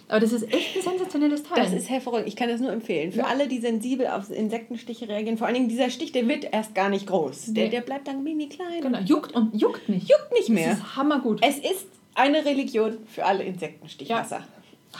[0.09, 1.63] Aber das ist echt ein sensationelles Teil.
[1.63, 2.29] Das ist hervorragend.
[2.29, 3.11] Ich kann das nur empfehlen.
[3.13, 3.25] Für Ja.
[3.27, 5.39] alle, die sensibel auf Insektenstiche reagieren.
[5.39, 7.55] Vor allen Dingen dieser Stich, der wird erst gar nicht groß.
[7.55, 7.71] Der, Nee.
[7.71, 8.83] der bleibt dann mini klein.
[8.83, 10.09] genau, juckt und juckt nicht.
[10.11, 10.73] Juckt nicht Das mehr.
[10.73, 11.41] ist hammergut.
[11.43, 14.43] Es ist eine Religion für alle Insektenstichwasser.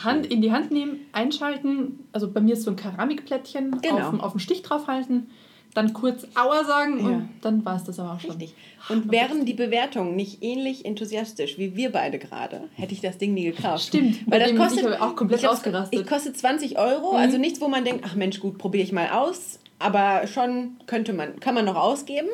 [0.03, 3.97] Hand in die Hand nehmen, einschalten, also bei mir ist so ein Keramikplättchen Genau.
[3.99, 5.29] auf, dem- auf dem Stich draufhalten,
[5.75, 7.05] dann kurz Aua sagen Ja.
[7.05, 8.31] und dann war es das aber auch schon.
[8.31, 8.55] Richtig.
[8.89, 13.33] Und wären die Bewertungen nicht ähnlich enthusiastisch wie wir beide gerade, hätte ich das Ding
[13.35, 13.83] nie gekauft.
[13.85, 15.99] Stimmt, weil das kostet ich auch komplett ich ausgerastet.
[15.99, 17.17] Ich kostet 20 Euro, Mhm.
[17.19, 21.13] also nichts, wo man denkt, ach Mensch, gut, probiere ich mal aus, aber schon könnte
[21.13, 22.29] man, kann man noch ausgeben.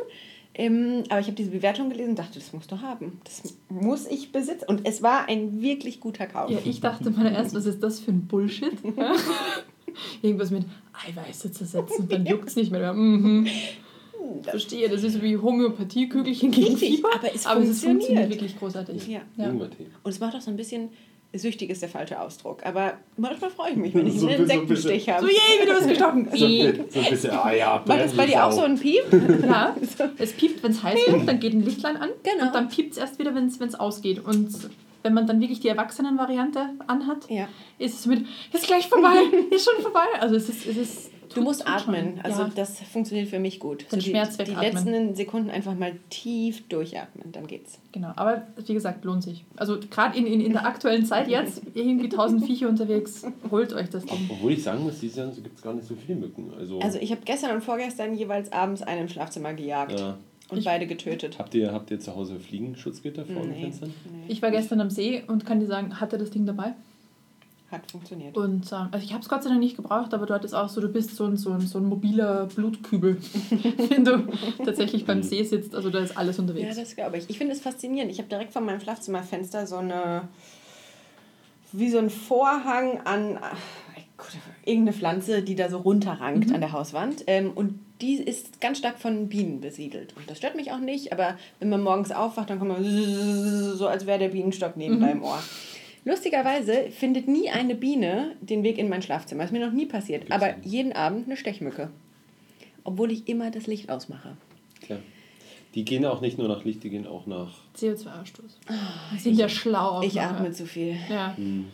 [0.53, 3.21] Ähm, aber ich habe diese Bewertung gelesen und dachte, das musst du haben.
[3.23, 4.65] Das muss ich besitzen.
[4.67, 6.51] Und es war ein wirklich guter Kauf.
[6.51, 8.73] Ja, ich dachte mal erst, was ist das für ein Bullshit?
[10.21, 12.93] Irgendwas mit Eiweiße zersetzen und dann juckt es nicht mehr.
[12.93, 13.47] Mhm.
[14.43, 17.09] Verstehe, das ist wie Homöopathiekügelchen gegen Fieber.
[17.15, 18.29] aber es aber es funktioniert.
[18.29, 19.07] wirklich großartig.
[19.07, 19.21] Ja.
[19.37, 19.49] Ja.
[19.49, 19.69] Und
[20.05, 20.89] es macht auch so ein bisschen,
[21.33, 25.09] süchtig ist der falsche Ausdruck, aber manchmal freue ich mich, wenn ich So einen Insektenstich
[25.09, 25.25] habe.
[25.25, 26.27] So, je, wieder was gestochen.
[26.33, 29.03] So ein, so ein bisschen, ah ja, Macht das bei dir auch so ein Piep?
[29.43, 29.75] Ja,
[30.17, 32.47] es piept, wenn es heiß wird, dann geht ein Lichtlein an Genau.
[32.47, 34.23] und dann piept es erst wieder, wenn es ausgeht.
[34.23, 34.49] Und
[35.03, 37.47] wenn man dann wirklich die Erwachsenen-Variante anhat, Ja.
[37.77, 39.15] ist es mit, ist gleich vorbei,
[39.51, 40.05] ist schon vorbei.
[40.19, 41.95] Also es ist, es ist Du musst tut schon.
[41.95, 42.19] atmen.
[42.23, 42.51] Also ja.
[42.53, 43.89] das funktioniert für mich gut.
[43.89, 44.63] Den die, Schmerz die wegatmen.
[44.73, 47.79] letzten Sekunden einfach mal tief durchatmen, dann geht's.
[47.93, 49.45] Genau, aber wie gesagt, lohnt sich.
[49.55, 53.89] Also gerade in, in, in der aktuellen Zeit jetzt, irgendwie tausend Viecher unterwegs, holt euch
[53.89, 54.29] das Ding.
[54.29, 56.51] Obwohl ich sagen muss, dieses Jahr gibt es gar nicht so viele Mücken.
[56.59, 60.17] Also, Also ich habe gestern und vorgestern jeweils abends einen im Schlafzimmer gejagt ja.
[60.51, 61.39] Und Ich- beide getötet.
[61.39, 63.93] habt, ihr, habt ihr zu Hause Fliegenschutzgitter vor den Nee, Fenstern?
[64.11, 64.25] nee.
[64.27, 66.73] Ich war gestern am See und kann dir sagen, hatte das Ding dabei.
[67.71, 68.35] Hat funktioniert.
[68.35, 70.67] Und ähm, also ich habe es Gott sei Dank nicht gebraucht, aber dort ist auch
[70.67, 73.15] so, du bist so ein, so ein, so ein mobiler Blutkübel,
[73.89, 74.27] wenn du
[74.65, 75.73] tatsächlich beim See sitzt.
[75.73, 76.75] Also da ist alles Ja, unterwegs.
[76.75, 77.29] das glaube ich.
[77.29, 78.11] Ich finde es faszinierend.
[78.11, 80.23] Ich habe direkt vor meinem Schlafzimmerfenster so eine,
[81.71, 83.39] wie so ein Vorhang an
[84.65, 86.55] irgendeine Pflanze, die da so runterrankt Mhm.
[86.55, 87.23] an der Hauswand.
[87.27, 90.15] Ähm, und die ist ganz stark von Bienen besiedelt.
[90.17, 92.83] Und das stört mich auch nicht, aber wenn man morgens aufwacht, dann kommt man
[93.75, 95.01] so, als wäre der Bienenstock neben Mhm.
[95.01, 95.41] deinem Ohr.
[96.03, 99.43] Lustigerweise findet nie eine Biene den Weg in mein Schlafzimmer.
[99.43, 100.21] Ist mir noch nie passiert.
[100.21, 100.65] Gibt's aber nicht.
[100.65, 101.91] jeden Abend eine Stechmücke.
[102.83, 104.35] Obwohl ich immer das Licht ausmache.
[104.83, 104.97] Klar.
[105.75, 107.53] Die gehen auch nicht nur nach Licht, die gehen auch nach.
[107.77, 108.57] CO2-Ausstoß.
[109.13, 109.99] Die sind ja schlau.
[109.99, 110.95] auch Ich atme zu viel.
[111.09, 111.35] Ja.
[111.37, 111.65] Hm.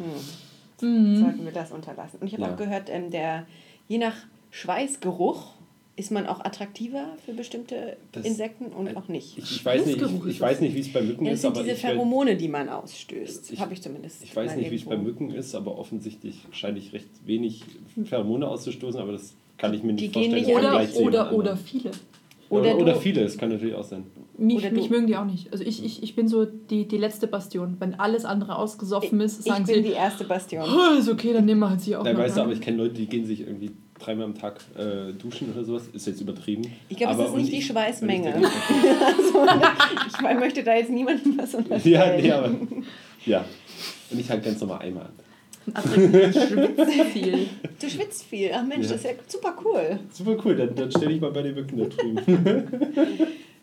[0.82, 1.18] Mhm.
[1.18, 2.18] Sollten wir das unterlassen.
[2.22, 2.54] Und ich habe Ja.
[2.54, 3.46] auch gehört, ähm, der,
[3.88, 4.16] je nach
[4.52, 5.54] Schweißgeruch
[5.96, 9.38] ist man auch attraktiver für bestimmte Das- Insekten und auch nicht.
[9.40, 10.62] Ich, ich weiß nicht, ich, ich weiß das.
[10.62, 13.52] nicht, wie es bei Mücken Ja, das ist, sind aber diese Pheromone, die man ausstößt.
[13.54, 14.24] Ich- Habe ich zumindest.
[14.24, 14.96] ich weiß nicht, wie es bei.
[14.98, 17.64] Mücken ist, aber offensichtlich scheine ich recht wenig
[18.06, 20.46] Pheromone auszustoßen, aber das kann ich mir nicht Die gehen vorstellen.
[20.46, 21.92] nicht dass man Oder, oder, oder viele.
[22.50, 24.04] Oder oder, oder viele, das kann natürlich auch sein.
[24.40, 25.52] Mich, Oder mich mögen die auch nicht.
[25.52, 27.78] Also ich, ich, ich bin so die, die letzte Bastion.
[27.80, 30.64] Wenn alles andere ausgesoffen ist, Ich sagen bin die sie, erste Bastion.
[30.70, 32.16] oh, ist okay, dann nehmen wir halt sie auch noch.
[32.16, 35.52] weißt du, aber ich kenne Leute, die gehen sich irgendwie dreimal am Tag äh, duschen
[35.52, 35.88] oder sowas.
[35.92, 36.64] Ist jetzt übertrieben.
[36.88, 38.30] Ich glaube, es ist nicht die ich- Schweißmenge.
[38.40, 38.46] ich
[39.06, 42.22] Also, ich möchte da jetzt niemandem was Ja, unterstellen.
[42.22, 42.52] nee, aber.
[43.26, 43.44] Ja.
[44.12, 45.14] Und ich halt ganz normal einmal an.
[45.74, 47.48] Attraktiv, schwitzt viel.
[47.82, 48.52] Du schwitzt viel.
[48.54, 48.94] Ach Mensch, Ja.
[48.94, 50.00] das ist ja super cool.
[50.12, 52.22] Super cool, dann, dann stelle ich mal bei den Mücken da drüben.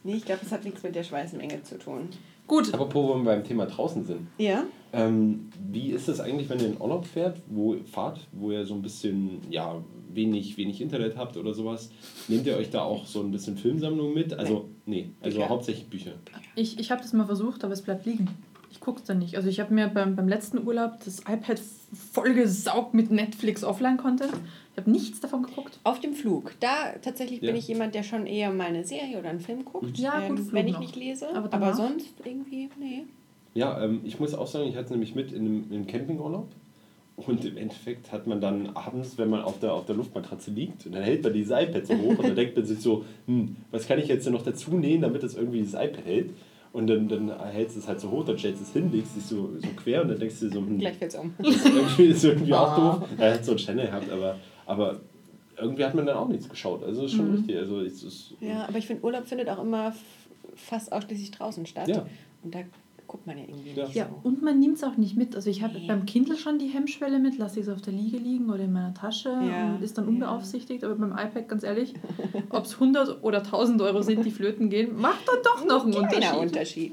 [0.05, 2.11] Nee, ich glaube, das hat nichts mit der Schweißmenge zu tun.
[2.47, 4.29] Gut, Apropos, wo wir beim Thema draußen sind.
[4.37, 4.65] Ja?
[4.93, 8.75] Ähm, wie ist es eigentlich, wenn ihr in Urlaub fährt, wo fahrt, wo ihr so
[8.75, 11.91] ein bisschen, ja, wenig, wenig Internet habt oder sowas?
[12.29, 14.35] Nehmt ihr euch da auch so ein bisschen Filmsammlung mit?
[14.35, 15.49] Also, nee, also Bücher.
[15.49, 16.13] hauptsächlich Bücher.
[16.55, 18.29] ich, ich habe das mal versucht, aber es bleibt liegen.
[18.71, 19.37] Ich gucke es dann nicht.
[19.37, 21.61] Also ich habe mir beim, beim letzten Urlaub das iPad
[22.13, 24.33] vollgesaugt mit Netflix Offline-Content.
[24.75, 25.79] Ich habe nichts davon geguckt.
[25.85, 26.53] Auf dem Flug.
[26.61, 27.49] Da tatsächlich Ja.
[27.51, 29.97] bin ich jemand, der schon eher mal eine Serie oder einen Film guckt.
[29.99, 30.81] Ja, gut, ähm, Flug wenn ich noch.
[30.81, 31.29] nicht lese.
[31.35, 33.05] Aber Aber, sonst irgendwie, nee.
[33.55, 35.87] Ja, ähm, ich muss auch sagen, ich hatte es nämlich mit in einem, in einem
[35.87, 36.49] Campingurlaub.
[37.17, 40.85] Und im Endeffekt hat man dann abends, wenn man auf der, auf der Luftmatratze liegt,
[40.87, 43.55] und dann hält man dieses iPad so hoch und dann denkt man sich so, hm,
[43.71, 46.31] was kann ich jetzt denn noch dazu nähen, damit das irgendwie dieses iPad hält?
[46.73, 49.15] Und dann, dann hältst du es halt so hoch, dann stellst du es hin, legst
[49.15, 51.33] dich so, so quer und dann denkst du dir so, hm, Gleich fällt's um.
[51.39, 53.09] das ist irgendwie, ist irgendwie auch doof.
[53.17, 55.01] Er hat so einen Channel gehabt, aber, aber
[55.57, 56.83] irgendwie hat man dann auch nichts geschaut.
[56.83, 57.57] Also ist schon richtig.
[57.57, 59.95] Also es ist, Ja, aber ich finde, Urlaub findet auch immer
[60.57, 61.89] fast ausschließlich draußen statt.
[61.89, 62.07] Ja.
[62.43, 62.61] Und da
[63.15, 63.85] guckt man ja irgendwie Ja.
[63.85, 64.29] nicht Ja, so.
[64.29, 65.37] und man nimmt es auch nicht mit.
[65.37, 65.87] Also ich habe Nee.
[65.87, 68.73] beim Kindle schon die Hemmschwelle mit, lasse ich es auf der Liege liegen oder in
[68.73, 69.77] meiner Tasche Ja.
[69.77, 70.83] und ist dann unbeaufsichtigt.
[70.83, 71.95] Aber beim iPad, ganz ehrlich,
[72.51, 75.95] ob es 100 oder 1000 Euro sind, die flöten gehen, macht dann doch noch einen
[75.95, 76.41] Unterschied.
[76.41, 76.93] Unterschied.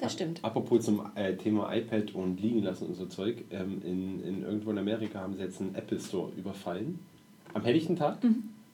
[0.00, 0.44] Das stimmt.
[0.44, 3.44] Apropos zum äh, Thema iPad und liegen lassen und so Zeug.
[3.50, 7.00] Ähm, in, in irgendwo in Amerika haben sie jetzt einen Apple Store überfallen.
[7.54, 8.18] Am helllichten Tag.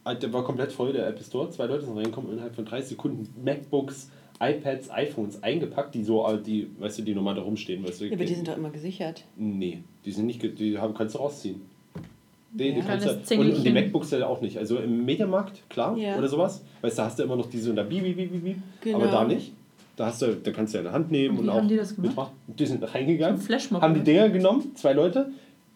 [0.04, 1.48] Äh, Der war komplett voll, der Apple Store.
[1.48, 4.10] Zwei Leute sind reingekommen und innerhalb von 30 Sekunden MacBooks,
[4.42, 7.84] iPads, iPhones eingepackt, die so, äh, die, weißt du, die normal da rumstehen.
[7.84, 9.24] Weißt du, Ja, aber die sind doch immer gesichert.
[9.36, 11.62] Nee, die sind nicht, die haben, kannst du rausziehen.
[12.54, 12.84] Die, die Ja.
[12.84, 13.70] kannst Kleines du, und, und die.
[13.70, 14.58] MacBooks ja auch nicht.
[14.58, 16.18] Also im Mediamarkt, klar, Ja.
[16.18, 16.62] oder sowas.
[16.82, 18.56] Weißt du, da hast du immer noch diese und da bieb, bieb, bieb, bieb.
[18.82, 18.98] Genau.
[18.98, 19.52] Aber da nicht.
[19.96, 21.68] Da, hast du, da kannst du ja in der Hand nehmen Und und, auch haben
[21.68, 22.08] die das gemacht?
[22.10, 22.32] mitmachen.
[22.48, 23.40] Die sind reingegangen,
[23.80, 24.00] haben die?
[24.00, 25.30] Dinger genommen, zwei Leute.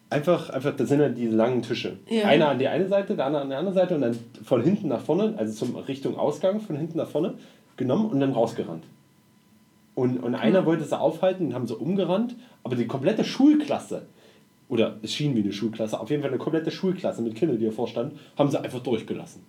[0.09, 1.97] Einfach, einfach, das sind ja diese langen Tische.
[2.09, 2.23] Ja.
[2.25, 4.87] Einer an die eine Seite, der andere an die andere Seite und dann von hinten
[4.87, 7.33] nach vorne, also zum Richtung Ausgang, von hinten nach vorne,
[7.77, 8.83] genommen und dann rausgerannt.
[9.95, 14.05] Und, und einer wollte sie aufhalten, haben sie umgerannt, aber die komplette Schulklasse,
[14.69, 17.65] oder es schien wie eine Schulklasse, auf jeden Fall eine komplette Schulklasse mit Kindern, die
[17.65, 19.41] davor standen, haben sie einfach durchgelassen.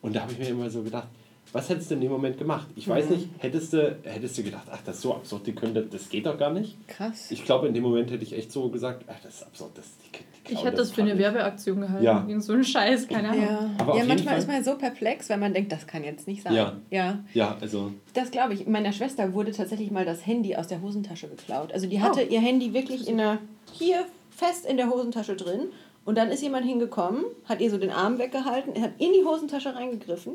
[0.00, 1.08] Und da habe ich mir immer so gedacht,
[1.52, 2.68] was hättest du in dem Moment gemacht?
[2.76, 3.16] Ich weiß Mhm.
[3.16, 6.08] nicht, hättest du, hättest du gedacht, ach, das ist so absurd, die können das, das
[6.08, 6.76] geht doch gar nicht.
[6.88, 7.30] Krass.
[7.30, 9.86] Ich glaube, in dem Moment hätte ich echt so gesagt, ach, das ist absurd, das,
[9.98, 11.18] die, die Ich hätte das für eine.
[11.18, 12.04] Werbeaktion gehalten.
[12.04, 12.24] Ja.
[12.26, 13.42] Irgend so ein Scheiß, keine Ahnung.
[13.44, 16.26] Ja, Aber ja manchmal Fall- ist man so perplex, weil man denkt, das kann jetzt
[16.26, 16.54] nicht sein.
[16.54, 16.76] Ja.
[16.90, 17.18] ja.
[17.34, 18.66] Ja, also, Das glaube ich.
[18.66, 21.72] Meiner Schwester wurde tatsächlich mal das Handy aus der Hosentasche geklaut.
[21.72, 23.38] Also die hatte ihr Handy wirklich in der,
[23.72, 25.68] hier fest in der Hosentasche drin.
[26.06, 29.74] Und dann ist jemand hingekommen, hat ihr so den Arm weggehalten, hat in die Hosentasche
[29.74, 30.34] reingegriffen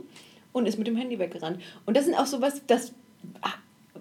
[0.54, 1.60] und ist mit dem Handy weggerannt.
[1.86, 2.94] Und das sind auch sowas, das,
[3.41, 3.50] ah,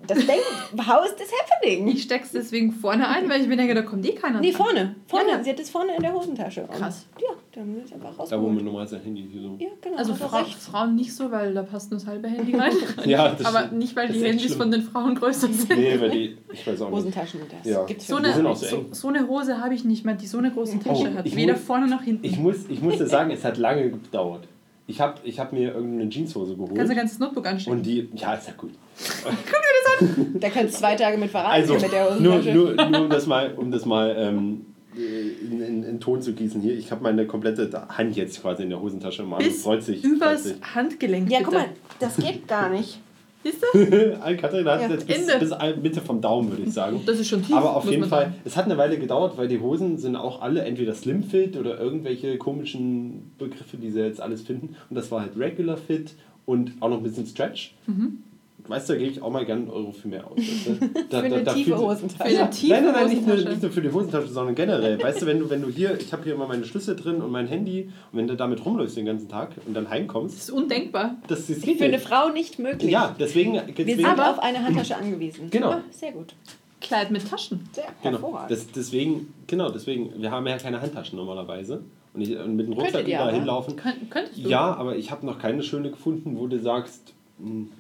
[0.07, 0.45] das denkt,
[0.79, 1.89] how is this happening?
[1.89, 4.67] Ich steck's deswegen vorne ein, weil ich mir denke, da kommt eh keiner Nee, dran.
[4.67, 4.95] vorne.
[5.07, 5.29] Vorne.
[5.31, 5.45] Ja, ja.
[5.45, 6.63] Sie hat es vorne in der Hosentasche.
[6.63, 7.07] Und Krass.
[7.21, 9.57] Ja, dann ist einfach da wo man normal sein Handy hier so.
[9.59, 9.97] Ja, genau.
[9.97, 10.67] Also Fra rechts.
[10.67, 12.73] Frauen nicht so, weil da passt nur das halbe Handy rein.
[13.05, 14.59] Ja, das Aber nicht, weil die Handys schlimm.
[14.59, 15.69] von den Frauen größer sind.
[15.79, 16.97] Nee, weil die, ich weiß auch nicht.
[16.99, 17.85] Hosentaschen, das Ja.
[17.85, 20.39] gibt's So eine, auch so so, so eine Hose habe ich nicht mehr, die so
[20.39, 21.27] eine große Tasche Oh, hat.
[21.27, 22.25] ich Weder muss- vorne noch hinten.
[22.25, 24.49] Ich muss, ich muss dir sagen, es hat lange gedauert.
[24.87, 26.75] Ich habe ich hab mir irgendeine Jeanshose geholt.
[26.75, 27.79] Kannst du ein ganzes Notebook anstecken.
[27.79, 28.73] und die, ja, ist ja gut.
[30.35, 32.53] Da kannst du zwei Tage mit verraten Also, mit der nur, Hosentasche.
[32.53, 34.67] nur, nur um das mal, um das mal ähm,
[34.97, 36.77] in, in, in Ton zu gießen hier.
[36.77, 39.23] Ich habe meine komplette Hand jetzt quasi in der Hosentasche.
[39.23, 40.03] Man Bis freut sich.
[40.05, 40.75] übers freut sich.
[40.75, 41.31] Handgelenk.
[41.31, 41.51] Ja, bitte.
[41.51, 41.69] guck mal,
[42.01, 43.01] das geht gar nicht.
[43.45, 43.79] Siehst du?
[44.41, 45.39] Katrin hat Ja, jetzt bis, Ende.
[45.39, 47.01] bis Mitte vom Daumen, würde ich sagen.
[47.07, 47.55] Das ist schon tief.
[47.55, 48.35] Aber auf jeden Fall, sagen.
[48.45, 51.79] es hat eine Weile gedauert, weil die Hosen sind auch alle entweder Slim Fit oder
[51.79, 54.77] irgendwelche komischen Begriffe, die sie jetzt alles finden.
[54.89, 56.15] Und das war halt Regular Fit
[56.47, 57.75] und auch noch ein bisschen Stretch.
[57.87, 58.19] Mhm.
[58.67, 60.39] Weißt du, da gebe ich auch mal gerne einen Euro für mehr aus.
[60.39, 60.89] Weißt du?
[61.11, 62.31] Da, Für eine tiefe fühlt- Hosentasche.
[62.35, 65.03] Für eine tiefe nein, nein, nein, nicht nur, nicht nur für die Hosentasche, sondern generell.
[65.03, 67.31] Weißt du, wenn du, wenn du hier, ich habe hier immer meine Schlüssel drin und
[67.31, 70.51] mein Handy und wenn du damit rumläufst den ganzen Tag und dann heimkommst, Das ist
[70.51, 71.17] undenkbar.
[71.29, 71.99] das ist Für eine.
[71.99, 72.91] Frau nicht möglich.
[72.91, 75.51] Ja, deswegen, Wir deswegen sind auf eine Handtasche angewiesen.
[75.51, 75.71] Genau.
[75.73, 76.35] Ja, sehr gut.
[76.81, 77.69] Kleid mit Taschen.
[77.73, 78.13] Sehr Genau.
[78.19, 78.51] hervorragend.
[78.51, 81.83] Das, deswegen, genau, deswegen, wir haben ja keine Handtaschen normalerweise.
[82.15, 83.33] Und, ich, und mit dem Rucksack überall aber.
[83.37, 83.77] hinlaufen.
[83.77, 84.49] Könnt, könntest du?
[84.49, 87.71] Ja, aber ich habe noch keine schöne gefunden, wo du sagst, hm,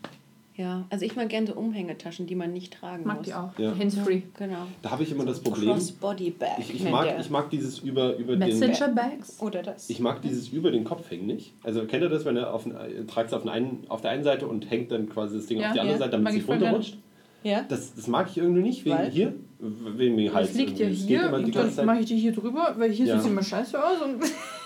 [0.57, 3.27] ja, also ich mag gerne so Umhängetaschen, die man nicht tragen Mag muss.
[3.27, 3.51] die auch.
[3.59, 3.77] Ja.
[3.77, 4.23] Handsfree.
[4.39, 4.67] Genau.
[4.83, 5.71] da habe ich immer das Problem.
[5.71, 6.59] Crossbody-Bag.
[6.61, 8.49] Ich, ich, nennt mag, ich mag dieses über, über den.
[8.61, 9.41] Messenger Bags.
[9.41, 9.91] Oder das.
[9.91, 11.53] Ich mag dieses über den Kopf hängen nicht.
[11.65, 14.01] Also kennt ihr das, wenn er auf, den- äh, tragt es auf, den einen, auf
[14.01, 15.99] der einen Seite und hängt dann quasi das Ding Ja, auf die andere ja.
[15.99, 16.99] Seite, damit Mag es ich nicht runterrutscht?
[17.43, 17.63] ja?
[17.69, 19.11] Das, das mag ich irgendwie nicht, wegen Weil?
[19.11, 20.49] hier, wegen dem Hals.
[20.49, 21.87] Das liegt ja hier geht immer die und ganze dann Zeit.
[21.87, 23.15] mache ich die hier drüber, weil hier Ja.
[23.17, 24.01] sieht es immer scheiße aus.
[24.03, 24.23] Und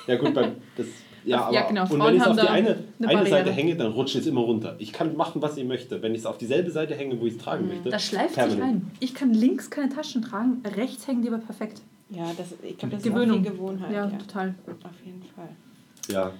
[0.06, 0.86] Ja gut, beim, das,
[1.24, 3.28] ja, aber, Ja, genau, und wenn ich es auf die eine, eine eine.
[3.28, 4.76] Seite hänge, dann rutscht es immer runter.
[4.78, 6.02] Ich kann machen, was ich möchte.
[6.02, 7.90] Wenn ich es auf dieselbe Seite hänge, wo ich es tragen möchte.
[7.90, 8.84] das schleift sich permanent.
[8.84, 8.90] ein.
[9.00, 11.82] Ich kann links keine Taschen tragen, rechts hängen die aber perfekt.
[12.10, 13.42] Ja, das, ich glaube, das Gewöhnung.
[13.42, 13.92] ist auch viel Gewohnheit.
[13.92, 14.54] ja, Ja, total.
[14.66, 15.48] Auf jeden Fall.
[16.10, 16.32] Ja.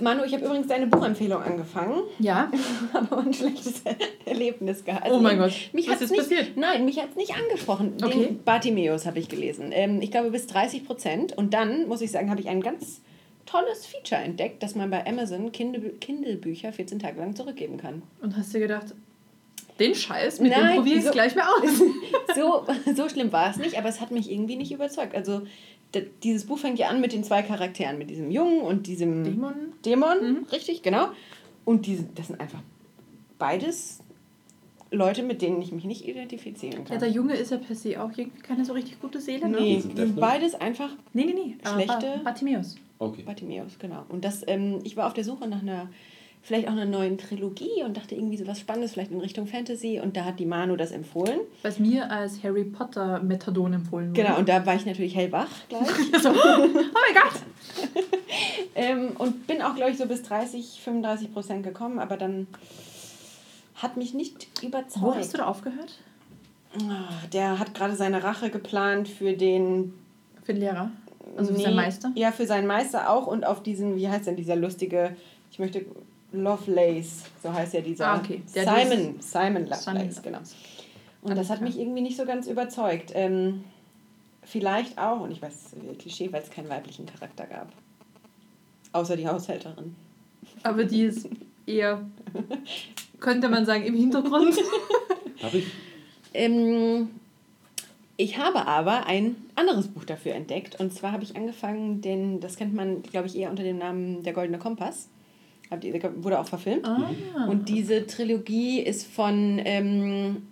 [0.00, 2.50] Manu, ich habe übrigens deine Buchempfehlung angefangen, Ja,
[2.94, 3.82] aber ein schlechtes
[4.24, 5.06] Erlebnis gehabt.
[5.10, 5.52] Oh mein Gott.
[5.72, 6.56] Mich Was ist nicht, passiert?
[6.56, 7.92] Nein, mich hat es nicht angesprochen.
[8.02, 8.24] Okay.
[8.26, 9.70] Den Bartimeus habe ich gelesen.
[9.72, 11.36] Ähm, ich glaube bis 30 Prozent.
[11.36, 13.02] Und dann, muss ich sagen, habe ich ein ganz
[13.50, 18.02] tolles Feature entdeckt, dass man bei Amazon Kindle- Kindle-Bücher 14 Tage lang zurückgeben kann.
[18.22, 18.94] und hast dir gedacht,
[19.78, 21.78] den Scheiß, mit dem Nein, probiere ich es so- gleich mal aus.
[22.34, 25.14] so, so schlimm war es nicht, aber es hat mich irgendwie nicht überzeugt.
[25.14, 25.42] Also
[25.94, 29.24] d- dieses Buch fängt ja an mit den zwei Charakteren, mit diesem Jungen und diesem
[29.24, 29.54] Dämon?
[29.84, 30.46] Dämon, Mhm.
[30.52, 31.08] richtig, genau.
[31.64, 32.60] Und diese, das sind einfach
[33.38, 33.99] beides
[34.92, 36.98] Leute, mit denen ich mich nicht identifizieren Ja, kann.
[36.98, 39.60] der Junge ist ja per se auch irgendwie keine so richtig gute Seele, ne?
[39.60, 40.12] nee, sind Note?
[40.14, 41.56] beides einfach Nee, nee, nee.
[41.64, 42.76] Schlechte- Ba- Bartimäus.
[42.98, 43.22] Okay.
[43.22, 44.02] Bartimäus, genau.
[44.08, 45.88] Und das, ähm, ich war auf der Suche nach einer,
[46.42, 50.00] vielleicht auch einer neuen Trilogie und dachte irgendwie so was Spannendes, vielleicht in Richtung Fantasy.
[50.02, 51.40] Und da hat die Manu das empfohlen.
[51.62, 54.22] Was mir als Harry Potter Methadon empfohlen wurde.
[54.22, 55.86] Genau, und da war ich natürlich hellwach gleich.
[56.22, 57.40] so, oh mein Gott!
[58.74, 62.46] ähm, und bin auch, glaube ich, so bis 30, 35 Prozent gekommen, aber dann
[63.82, 65.04] hat mich nicht überzeugt.
[65.04, 65.98] Wo hast du da aufgehört?
[66.88, 69.94] Ah, Der hat gerade seine Rache geplant für den.
[70.44, 70.90] Für den Lehrer.
[71.36, 72.12] Also für Nee, seinen Meister.
[72.14, 75.16] Ja, für seinen Meister auch und auf diesen, wie heißt denn dieser lustige,
[75.50, 75.84] ich möchte
[76.32, 78.06] Lovelace, so heißt ja dieser.
[78.08, 78.42] Ah, okay.
[78.54, 80.38] Der Simon, Simon Lovelace, Simon genau.
[81.22, 83.12] Und das hat mich irgendwie nicht so ganz überzeugt.
[83.14, 83.64] Ähm,
[84.42, 87.68] vielleicht auch, und ich weiß, Klischee, weil es keinen weiblichen Charakter gab.
[88.92, 89.94] Außer die Haushälterin.
[90.62, 91.28] Aber die ist
[91.66, 92.04] eher,
[93.20, 94.56] könnte man sagen, im Hintergrund.
[95.42, 95.66] Habe ich?
[96.34, 97.08] Ähm,
[98.16, 100.78] ich habe aber ein anderes Buch dafür entdeckt.
[100.78, 104.22] Und zwar habe ich angefangen, den, das kennt man, glaube ich, eher unter dem Namen
[104.22, 105.08] Der Goldene Kompass.
[106.16, 106.84] Wurde auch verfilmt.
[107.34, 107.46] ah.
[107.46, 110.48] Und diese Trilogie ist von, ähm,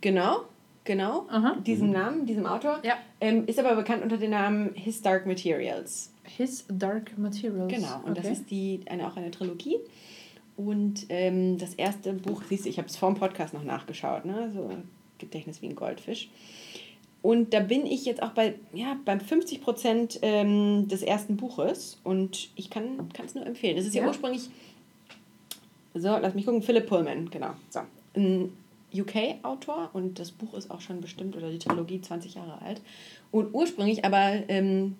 [0.00, 0.44] genau,
[0.86, 1.56] genau, Aha.
[1.66, 2.80] diesem Namen, diesem Autor.
[2.82, 2.94] Ja.
[3.20, 6.10] Ähm, ist aber bekannt unter dem Namen His Dark Materials.
[6.24, 7.72] His Dark Materials.
[7.72, 8.22] Genau, und okay.
[8.22, 9.76] das ist die, eine, auch eine Trilogie.
[10.56, 14.24] Und ähm, das erste Buch, siehst du, ich habe es vor dem Podcast noch nachgeschaut,
[14.24, 14.50] ne?
[14.54, 14.70] so
[15.18, 16.30] Gedächtnis wie ein Goldfisch.
[17.22, 21.98] Und da bin ich jetzt auch bei, ja, beim 50 Prozent ähm, des ersten Buches
[22.04, 23.76] und ich kann es nur empfehlen.
[23.76, 24.08] Es ist ja, Ja.
[24.08, 24.48] ursprünglich,
[25.94, 27.50] so, lass mich gucken, Philip Pullman, genau.
[27.70, 27.80] So,
[28.14, 28.52] ein
[29.00, 32.80] UK-Autor und das Buch ist auch schon bestimmt, oder die Trilogie 20 Jahre alt.
[33.30, 34.96] Und ursprünglich aber ähm,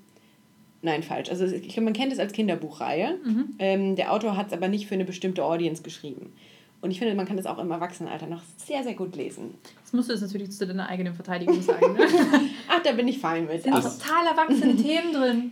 [0.82, 1.30] Nein, falsch.
[1.30, 3.18] Also ich glaube, man kennt es als Kinderbuchreihe.
[3.24, 3.54] Mhm.
[3.58, 6.32] Ähm, der Autor hat es aber nicht für eine bestimmte Audience geschrieben.
[6.80, 9.54] Und ich finde, man kann es auch im Erwachsenenalter noch sehr, sehr gut lesen.
[9.82, 11.94] Das musst du jetzt natürlich zu deiner eigenen Verteidigung sagen.
[11.94, 12.06] Ne?
[12.68, 13.62] Ach, da bin ich fein mit.
[13.62, 15.50] sind Auch, total erwachsene Themen drin.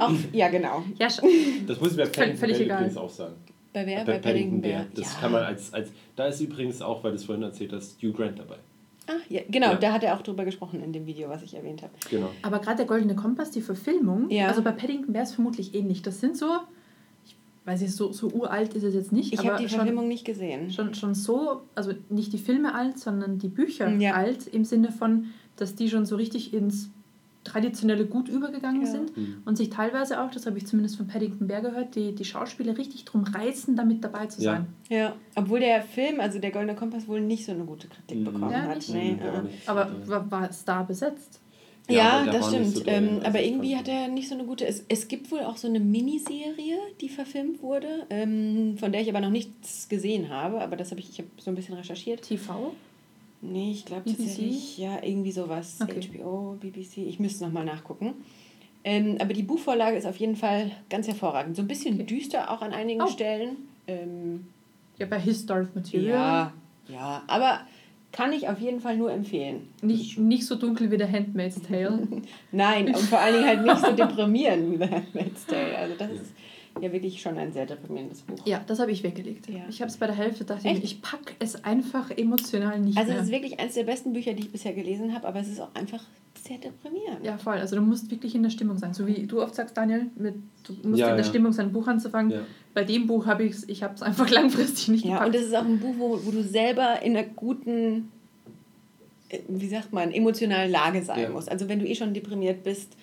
[0.00, 0.82] auch, ja, genau.
[0.98, 2.98] Ja, Das muss ich Paddington völlig Bear egal.
[2.98, 3.34] auch sagen.
[3.80, 3.98] Bei wer?
[4.04, 4.86] Bei Bei Paddington Bear.
[4.94, 5.20] Das ja.
[5.20, 5.90] kann man als, als.
[6.16, 8.56] Da ist übrigens auch, weil du es vorhin erzählt hast, Hugh Grant dabei.
[9.06, 9.74] Ah, ja, genau, Ja.
[9.76, 11.92] da hat er auch drüber gesprochen in dem Video, was ich erwähnt habe.
[12.10, 12.28] Genau.
[12.42, 14.48] Aber gerade der Goldene Kompass, die Verfilmung, Ja.
[14.48, 16.02] also bei Paddington wäre es vermutlich ähnlich.
[16.02, 16.46] Das sind so,
[17.24, 20.08] ich weiß nicht, so, so uralt ist es jetzt nicht, Ich habe die schon, Verfilmung
[20.08, 20.70] nicht gesehen.
[20.70, 24.12] schon, schon so, also nicht die Filme alt, sondern die Bücher Ja.
[24.14, 26.90] alt, im Sinne von, dass die schon so richtig ins
[27.48, 28.86] traditionelle Gut übergegangen Ja.
[28.86, 29.42] sind Mhm.
[29.44, 32.76] und sich teilweise auch, das habe ich zumindest von Paddington Bear gehört, die, die Schauspieler
[32.78, 34.52] richtig drum reißen, damit dabei zu Ja.
[34.52, 34.66] sein.
[34.88, 38.24] Ja, obwohl der Film, also der Goldene Kompass, wohl nicht so eine gute Kritik Mhm.
[38.24, 38.84] bekommen Ja, hat.
[38.88, 39.48] Nee, Mhm.
[39.66, 40.08] Aber Ja.
[40.08, 41.40] war, war Star besetzt?
[41.90, 42.66] Ja, der das stimmt.
[42.76, 44.66] so ähm, aber irgendwie hat er nicht so eine gute.
[44.66, 49.08] Es, es gibt wohl auch so eine Miniserie, die verfilmt wurde, ähm, von der ich
[49.08, 50.60] aber noch nichts gesehen habe.
[50.60, 52.20] Aber das habe ich, ich habe so ein bisschen recherchiert.
[52.22, 52.74] TV?
[53.40, 55.78] Nee, ich glaube tatsächlich, ja, irgendwie sowas.
[55.80, 56.00] Okay.
[56.00, 58.14] HBO, BBC, ich müsste nochmal nachgucken.
[58.84, 61.56] Ähm, aber die Buchvorlage ist auf jeden Fall ganz hervorragend.
[61.56, 62.04] So ein bisschen Okay.
[62.04, 63.06] düster auch an einigen Oh.
[63.06, 63.56] Stellen.
[63.86, 64.46] Ähm,
[64.98, 66.08] Ja, bei His Dark Material.
[66.08, 66.52] ja,
[66.88, 67.60] ja, aber
[68.10, 69.68] kann ich auf jeden Fall nur empfehlen.
[69.82, 72.08] Nicht, nicht so dunkel wie der Handmaid's Tale.
[72.52, 75.76] Nein, und vor allen Dingen halt nicht so deprimierend wie The Handmaid's Tale.
[75.76, 76.32] Also das ist
[76.82, 78.38] ja wirklich schon ein sehr deprimierendes Buch.
[78.46, 79.48] Ja, das habe ich weggelegt.
[79.48, 79.60] Ja.
[79.68, 80.84] Ich habe es bei der Hälfte, dachte ich, Echt?
[80.84, 83.20] ich packe es einfach emotional nicht Also mehr.
[83.20, 85.60] es ist wirklich eines der besten Bücher, die ich bisher gelesen habe, aber es ist
[85.60, 86.02] auch einfach
[86.40, 87.24] sehr deprimierend.
[87.24, 87.56] ja, voll.
[87.58, 88.94] Also du musst wirklich in der Stimmung sein.
[88.94, 91.24] So wie du oft sagst, Daniel, mit, du musst Ja, in der ja.
[91.24, 92.30] Stimmung sein, ein Buch anzufangen.
[92.30, 92.40] Ja.
[92.74, 95.28] Bei dem Buch habe ich es, ich habe es einfach langfristig nicht Ja, gepackt.
[95.28, 98.10] und es ist auch ein Buch, wo, wo du selber in einer guten,
[99.30, 101.28] äh, wie sagt man, emotionalen Lage sein Ja.
[101.30, 101.50] musst.
[101.50, 102.94] Also wenn du eh schon deprimiert bist,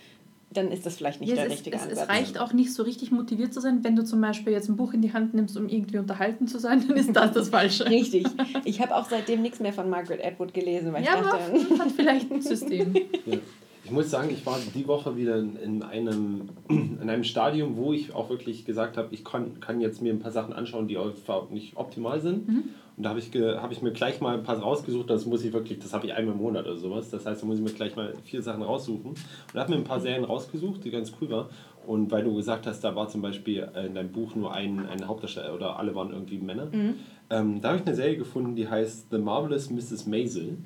[0.55, 1.99] dann ist das vielleicht nicht Ja, der es, ist, richtige es, Ansatz.
[2.03, 4.75] es reicht auch nicht so richtig motiviert zu sein, wenn du zum Beispiel jetzt ein
[4.75, 7.85] Buch in die Hand nimmst, um irgendwie unterhalten zu sein, dann ist das das Falsche.
[7.89, 8.25] Richtig.
[8.63, 11.79] Ich habe auch seitdem nichts mehr von Margaret Atwood gelesen, weil Ja, ich aber dachte,
[11.79, 12.95] hat vielleicht ein System.
[13.25, 13.37] Ja.
[13.83, 17.93] Ich muss sagen, ich war die Woche wieder in, in, einem, in einem Stadium, wo
[17.93, 20.97] ich auch wirklich gesagt habe, ich kann, kann jetzt mir ein paar Sachen anschauen, die
[20.97, 22.47] einfach nicht optimal sind.
[22.47, 22.63] Mhm.
[22.97, 25.51] Und da habe ich, hab ich mir gleich mal ein paar rausgesucht, das muss ich
[25.51, 27.09] wirklich, das habe ich einmal im Monat oder sowas.
[27.09, 29.11] Das heißt, da muss ich mir gleich mal vier Sachen raussuchen.
[29.11, 31.47] Und habe mir ein paar Serien rausgesucht, die ganz cool waren.
[31.85, 35.05] Und weil du gesagt hast, da war zum Beispiel in deinem Buch nur ein, ein
[35.07, 36.67] Hauptdarsteller oder alle waren irgendwie Männer.
[36.71, 36.93] Mhm.
[37.29, 40.07] Ähm, da habe ich eine Serie gefunden, die heißt The Marvelous Mrs.
[40.07, 40.57] Maisel.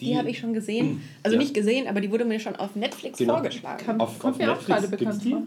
[0.00, 1.00] die, habe ich schon gesehen.
[1.22, 1.42] Also Ja.
[1.42, 3.34] nicht gesehen, aber die wurde mir schon auf Netflix Genau.
[3.34, 3.82] vorgeschlagen.
[3.84, 5.30] Kam, Auf- kommt auf mir auch Netflix gerade gibt's bekannt die?
[5.30, 5.42] vor.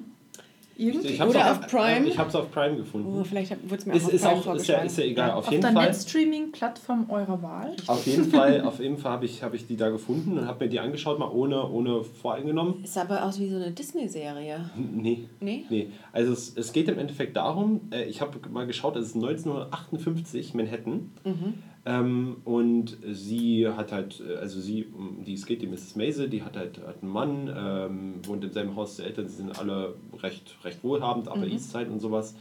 [0.77, 1.07] Irgendwie?
[1.07, 2.05] Ich hab's Oder auf, auf Prime?
[2.05, 3.19] Äh, ich habe es auf Prime gefunden.
[3.19, 5.03] Oh, vielleicht wurde es mir ist, auch auf ist, Prime auch, ist, ja, ist ja
[5.05, 5.31] egal.
[5.31, 5.85] Auf, Auf jeden der Fall.
[5.87, 7.75] Netstreaming-Plattform eurer Wahl?
[7.87, 10.65] Auf jeden Fall, auf jeden Fall habe ich, hab ich die da gefunden und habe
[10.65, 12.81] mir die angeschaut, mal ohne, ohne voreingenommen.
[12.83, 14.69] Es sah aber aus wie so eine Disney-Serie.
[14.75, 15.27] Nee.
[15.39, 15.65] Nee?
[15.69, 15.91] Nee.
[16.11, 20.53] Also es, es geht im Endeffekt darum, äh, ich habe mal geschaut, es ist 1958
[20.53, 21.11] Manhattan.
[21.23, 21.53] Mhm.
[21.87, 25.95] Ähm, und sie hat halt, äh, also sie, um die es geht, die Mrs.
[25.95, 29.37] Maisel, die hat halt hat einen Mann, ähm, wohnt im selben Haus der Eltern, sie
[29.37, 31.53] sind alle recht, recht wohlhabend, aber Mhm.
[31.53, 32.35] Eastside und sowas.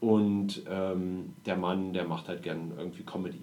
[0.00, 3.42] Und ähm, der Mann, der macht halt gern irgendwie Comedy.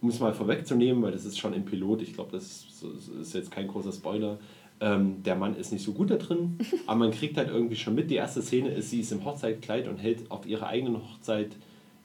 [0.00, 3.08] Um es mal vorwegzunehmen, weil das ist schon im Pilot, ich glaube, das ist, das
[3.08, 4.38] ist jetzt kein großer Spoiler.
[4.80, 7.94] Ähm, der Mann ist nicht so gut da drin, aber man kriegt halt irgendwie schon
[7.94, 8.10] mit.
[8.10, 11.50] Die erste Szene ist, sie ist im Hochzeitkleid und hält auf ihrer eigenen Hochzeit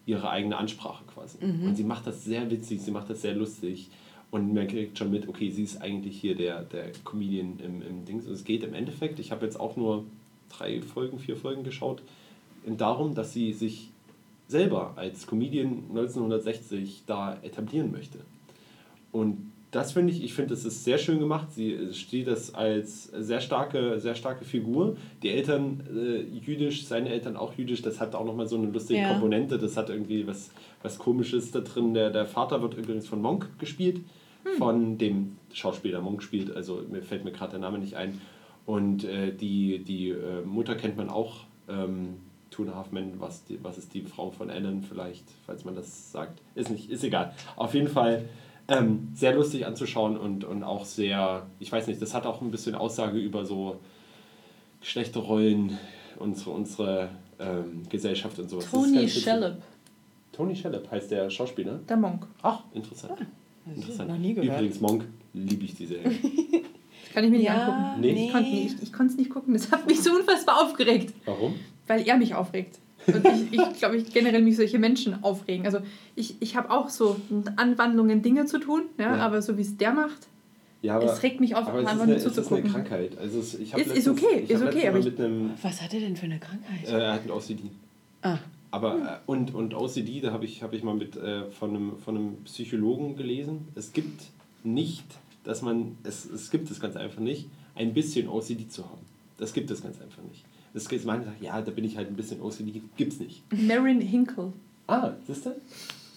[0.06, 1.38] ihre eigene Ansprache quasi.
[1.68, 3.90] Und sie macht das sehr witzig, sie macht das sehr lustig.
[4.32, 8.06] Und man kriegt schon mit, okay, sie ist eigentlich hier der, der Comedian im, im
[8.06, 8.26] Dings.
[8.26, 10.06] Und es geht im Endeffekt, ich habe jetzt auch nur
[10.50, 12.02] drei Folgen, vier Folgen geschaut,
[12.66, 13.90] darum, dass sie sich
[14.48, 18.20] selber als Comedian 1960 da etablieren möchte.
[19.12, 21.52] Und das finde ich, ich finde, das ist sehr schön gemacht.
[21.52, 24.96] Sie steht das als sehr starke, sehr starke Figur.
[25.24, 29.02] Die Eltern äh, jüdisch, seine Eltern auch jüdisch, das hat auch nochmal so eine lustige
[29.02, 29.10] Ja.
[29.14, 30.52] Komponente, das hat irgendwie was,
[30.84, 31.96] was Komisches da drin.
[31.96, 34.02] Der, der Vater wird übrigens von Monk gespielt,
[34.60, 38.22] von dem Schauspieler Monk spielt, also mir fällt mir gerade der Name nicht ein.
[38.68, 42.18] Und äh, die, die äh, Mutter kennt man auch, ähm,
[42.52, 45.66] Two and a Half Men, was, die, was ist die Frau von Ellen vielleicht, falls
[45.66, 46.40] man das sagt.
[46.54, 47.34] Ist nicht, ist egal.
[47.56, 48.26] Auf jeden Fall
[48.68, 52.52] ähm, sehr lustig anzuschauen und, und auch sehr, ich weiß nicht, das hat auch ein
[52.52, 53.80] bisschen Aussage über so
[54.82, 55.78] Geschlechterrollen,
[56.20, 58.70] unsere, unsere ähm, Gesellschaft und sowas.
[58.70, 59.08] Tony.
[59.08, 59.58] Shellop,
[60.32, 61.80] Tony Shellop heißt der Schauspieler.
[61.88, 62.28] der Monk.
[62.42, 63.20] Ach, interessant.
[63.66, 64.10] Das interessant.
[64.10, 64.58] noch nie gehört.
[64.60, 66.12] Übrigens, Monk, liebe ich die Serie.
[67.06, 68.02] Das kann ich mir nicht Ja, angucken.
[68.02, 68.26] Nee.
[68.26, 69.54] Ich konnte nicht, ich konnte es nicht gucken.
[69.54, 71.54] Das hat mich so unfassbar aufgeregt, Warum?
[71.86, 72.80] weil er mich aufregt.
[73.08, 75.66] Und ich, ich glaube, ich generell mich solche Menschen aufregen.
[75.66, 75.80] Also
[76.16, 79.26] ich, ich habe auch so mit Anwandlungen Dinge zu tun, ja, Ja.
[79.26, 80.28] aber so wie es der macht,
[80.82, 82.72] Ja, es regt mich auf, aber ist, einfach eine, nur es ist eine zuzugucken.
[82.72, 83.18] Krankheit.
[83.18, 85.82] Also es, ich Ist- ist letztens- okay, ich ist okay, aber ich- mit einem Was
[85.82, 86.86] hat er denn für eine Krankheit?
[86.88, 87.64] Äh, er hat ein OCD.
[88.22, 88.38] ah,
[88.72, 91.98] Aber äh, und, und OCD, da habe ich, hab ich mal mit äh, von, einem,
[92.00, 93.68] von einem Psychologen gelesen.
[93.76, 94.24] Es gibt
[94.64, 95.06] nicht,
[95.44, 99.02] dass man, es, es gibt es ganz einfach nicht, ein bisschen OCD zu haben.
[99.38, 100.44] Das gibt es ganz einfach nicht.
[100.74, 103.44] Es gibt manche sagen, ja, da bin ich halt ein bisschen OCD, gibt's nicht.
[103.52, 104.54] Marin Hinkle,
[104.88, 105.52] Ah, siehst du?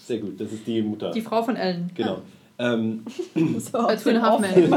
[0.04, 1.10] Sehr gut, das ist die Mutter.
[1.10, 1.90] die Frau von Ellen.
[1.94, 2.22] Genau.
[2.58, 3.02] Ähm,
[3.58, 4.72] so Als für eine Halfman.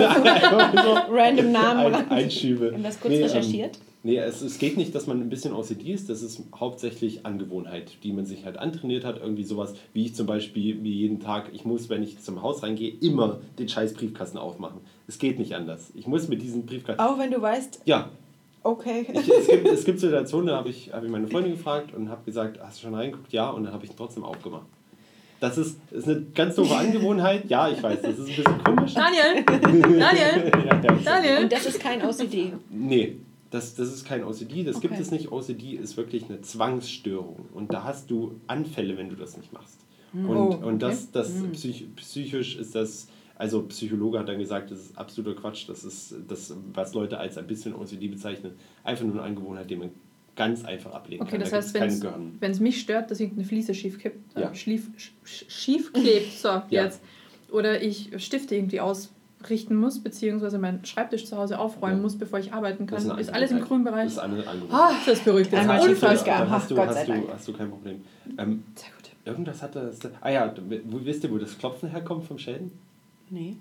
[1.10, 1.94] Random Namen.
[1.96, 2.66] ein, Einschübe.
[2.66, 3.80] Wir haben das kurz Nee, ähm, recherchiert.
[4.02, 7.92] Nee, es, es geht nicht, dass man ein bisschen OCD ist, das ist hauptsächlich Angewohnheit,
[8.04, 9.20] die man sich halt antrainiert hat.
[9.22, 12.64] Irgendwie sowas, wie ich zum Beispiel, wie jeden Tag, ich muss, wenn ich zum Haus
[12.64, 14.80] reingehe, immer den scheiß Briefkasten aufmachen.
[15.08, 15.92] Es geht nicht anders.
[15.96, 17.02] Ich muss mit diesem Briefkasten.
[17.02, 18.10] Auch wenn du weißt, Ja,
[18.64, 19.06] okay.
[19.12, 22.10] ich, es, gibt, es gibt Situationen, da habe ich, hab ich meine Freundin gefragt und
[22.10, 23.32] habe gesagt, hast du schon reingeguckt?
[23.32, 24.66] Ja, und dann habe ich ihn trotzdem aufgemacht.
[25.40, 27.50] Das ist, ist eine ganz doofe Angewohnheit.
[27.50, 28.94] Ja, ich weiß, das ist ein bisschen komisch.
[28.94, 29.44] Daniel!
[29.46, 30.52] Daniel!
[30.66, 30.76] ja.
[31.06, 31.44] Daniel!
[31.44, 32.52] Und das ist kein OCD.
[32.70, 33.16] Nee,
[33.50, 35.02] das, das ist kein OCD, das gibt Okay.
[35.02, 35.32] es nicht.
[35.32, 39.80] OCD ist wirklich eine Zwangsstörung und da hast du Anfälle, wenn du das nicht machst.
[40.14, 40.66] Und, Oh, okay.
[40.66, 43.08] und das, das psych, psychisch ist das,
[43.40, 47.38] also Psychologe hat dann gesagt, das ist absoluter Quatsch, das ist das, was Leute als
[47.40, 48.52] ein bisschen OCD bezeichnen,
[48.84, 49.90] einfach nur eine Angewohnheit, die man
[50.36, 51.40] ganz einfach ablegen Okay, kann.
[51.42, 52.04] das Da heißt,
[52.40, 54.54] wenn es mich stört, dass irgendeine Fliese schief kippt, äh, Ja.
[54.56, 56.84] schlief, sch, sch- schief klebt, so, Ja.
[56.84, 57.02] jetzt.
[57.52, 62.02] Oder ich Stifte irgendwie ausrichten muss, beziehungsweise meinen Schreibtisch zu Hause aufräumen Ja.
[62.04, 62.96] muss, bevor ich arbeiten kann.
[63.08, 64.04] Das Ist, eine alles im grünen Bereich.
[64.04, 64.70] Das ist eine Angewohnheit.
[64.80, 65.62] Ah, das beruhigt jetzt.
[65.62, 67.26] Einmal Dann hast du- hast du, Gott hast, du, Dank.
[67.34, 68.02] hast du kein Problem.
[68.38, 69.10] Ähm, Sehr gut.
[69.26, 69.98] irgendwas hat das.
[70.22, 70.54] Ah ja,
[70.86, 72.72] wo, wisst ihr, wo das Klopfen herkommt vom Sheldon?
[73.30, 73.58] Nee.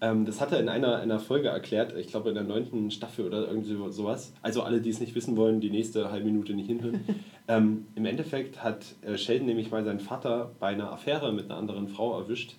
[0.00, 3.26] Ähm, das hat er in einer, einer Folge erklärt, ich glaube in der neunten Staffel
[3.26, 4.32] oder irgendwie so- sowas.
[4.42, 7.00] Also alle, die es nicht wissen wollen, die nächste halbe Minute nicht hinhören.
[7.48, 11.56] ähm, Im Endeffekt hat äh, Sheldon nämlich mal seinen Vater bei einer Affäre mit einer
[11.56, 12.54] anderen Frau erwischt.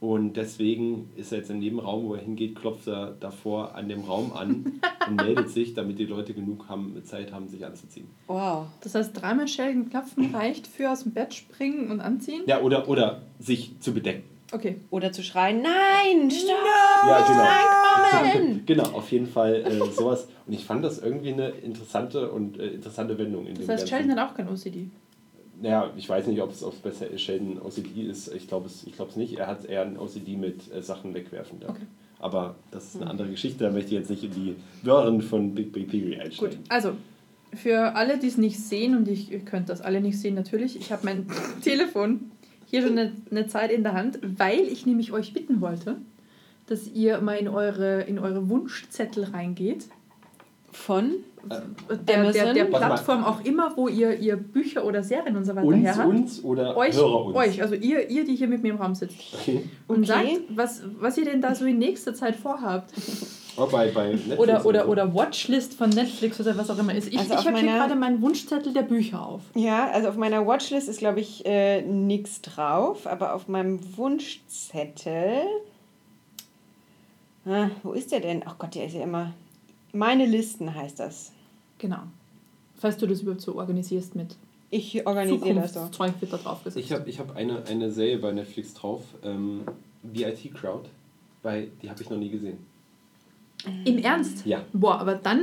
[0.00, 3.88] Und deswegen ist er jetzt in jedem Raum, wo er hingeht, klopft er davor an
[3.88, 8.06] dem Raum an und meldet sich, damit die Leute genug haben, Zeit haben, sich anzuziehen.
[8.26, 8.66] Wow.
[8.82, 12.42] Das heißt, dreimal Schelgen klopfen reicht für aus dem Bett springen und anziehen?
[12.46, 14.24] Ja, oder, oder sich zu bedecken.
[14.54, 14.76] Okay.
[14.90, 16.50] Oder zu schreien, nein, stopp!
[17.06, 17.44] Ja, genau.
[18.66, 20.28] Genau, auf jeden Fall äh, sowas.
[20.46, 23.88] Und ich fand das irgendwie eine interessante und äh, interessante Wendung in Das dem heißt,
[23.88, 24.86] Sheldon hat auch kein OCD.
[25.60, 28.32] Naja, ich weiß nicht, ob es ob es bei Sheldon OCD ist.
[28.34, 29.38] Ich glaube es, ich glaub es nicht.
[29.38, 31.60] Er hat eher ein OCD mit äh, Sachen wegwerfen.
[31.62, 31.70] Ja.
[31.70, 31.86] Okay.
[32.18, 33.64] Aber das ist eine andere Geschichte.
[33.64, 36.58] Da möchte ich jetzt nicht in die Röhren von Big Big Theory Gut, einsteigen.
[36.68, 36.92] also
[37.54, 40.76] für alle, die es nicht sehen, und ich, ihr könnt das alle nicht sehen natürlich,
[40.76, 41.26] ich habe mein
[41.62, 42.30] Telefon
[42.66, 45.96] hier schon eine, eine Zeit in der Hand, weil ich nämlich euch bitten wollte,
[46.66, 49.86] dass ihr mal in eure, in eure Wunschzettel reingeht
[50.72, 51.12] Von?
[52.08, 52.78] der, der, der mal.
[52.78, 56.08] Plattform auch immer, wo ihr, ihr Bücher oder Serien und so weiter Uns, her habt.
[56.08, 57.36] uns oder euch, Hörer uns?
[57.36, 59.18] euch, also ihr, ihr, die hier mit mir im Raum sitzt.
[59.34, 59.62] Okay.
[59.86, 60.36] Und Okay.
[60.38, 62.94] sagt, was, was ihr denn da so in nächster Zeit vorhabt.
[63.56, 64.90] Oh, bei, bei Netflix Oder, oder, so.
[64.90, 67.08] oder Watchlist von Netflix oder was auch immer ist.
[67.08, 69.42] Ich, Also ich habe hier gerade meinen Wunschzettel der Bücher auf.
[69.54, 75.42] Ja, also auf meiner Watchlist ist, glaube ich, äh, nichts drauf, aber auf meinem Wunschzettel.
[77.46, 78.42] Ah, wo ist der denn?
[78.44, 79.32] Ach Gott, der ist ja immer.
[79.92, 81.30] Meine Listen heißt das.
[81.78, 81.98] Genau.
[82.76, 84.36] Falls du das überhaupt so organisierst mit
[84.70, 85.80] Ich organisiere das so.
[85.80, 86.84] Zukunftszeug wird da drauf gesetzt.
[86.84, 89.62] Ich habe ich hab eine, eine Serie bei Netflix drauf, ähm,
[90.02, 90.88] VIT Crowd,
[91.42, 92.58] weil die habe ich noch nie gesehen.
[93.84, 94.44] Im Ernst?
[94.46, 94.62] Ja.
[94.72, 95.40] Boah, aber dann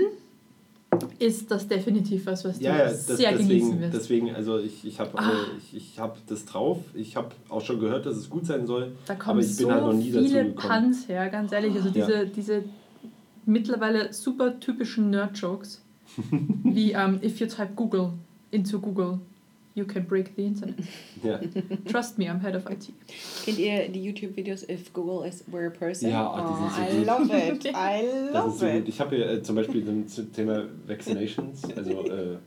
[1.19, 3.93] ist das definitiv was, was du Ja, ja, das, sehr genießen deswegen, wirst.
[3.93, 5.31] deswegen, also ich, ich habe Ah.
[5.57, 6.79] ich, ich hab das drauf.
[6.93, 8.91] Ich habe auch schon gehört, dass es gut sein soll.
[9.05, 10.45] Da aber kommen ich bin so halt noch nie dazu viele.
[10.45, 11.73] Puns her, ganz ehrlich.
[11.75, 12.05] Also Ja.
[12.05, 12.63] diese, diese
[13.45, 15.81] mittlerweile super typischen Nerd-Jokes,
[16.63, 18.09] wie ähm, if you type Google
[18.51, 19.19] into Google,
[19.75, 20.75] you can break the internet.
[21.23, 21.39] Ja,
[21.91, 22.89] Trust me, I'm head of IT.
[23.45, 26.09] Kennt ihr die YouTube-Videos If Google is were a person?
[26.09, 27.29] Ja, ach, die sind so I gut.
[27.29, 27.65] love it.
[27.73, 28.75] I das ist love so gut.
[28.75, 28.89] it.
[28.89, 32.37] Ich habe hier äh, zum Beispiel zum- Thema Vaccinations, also äh,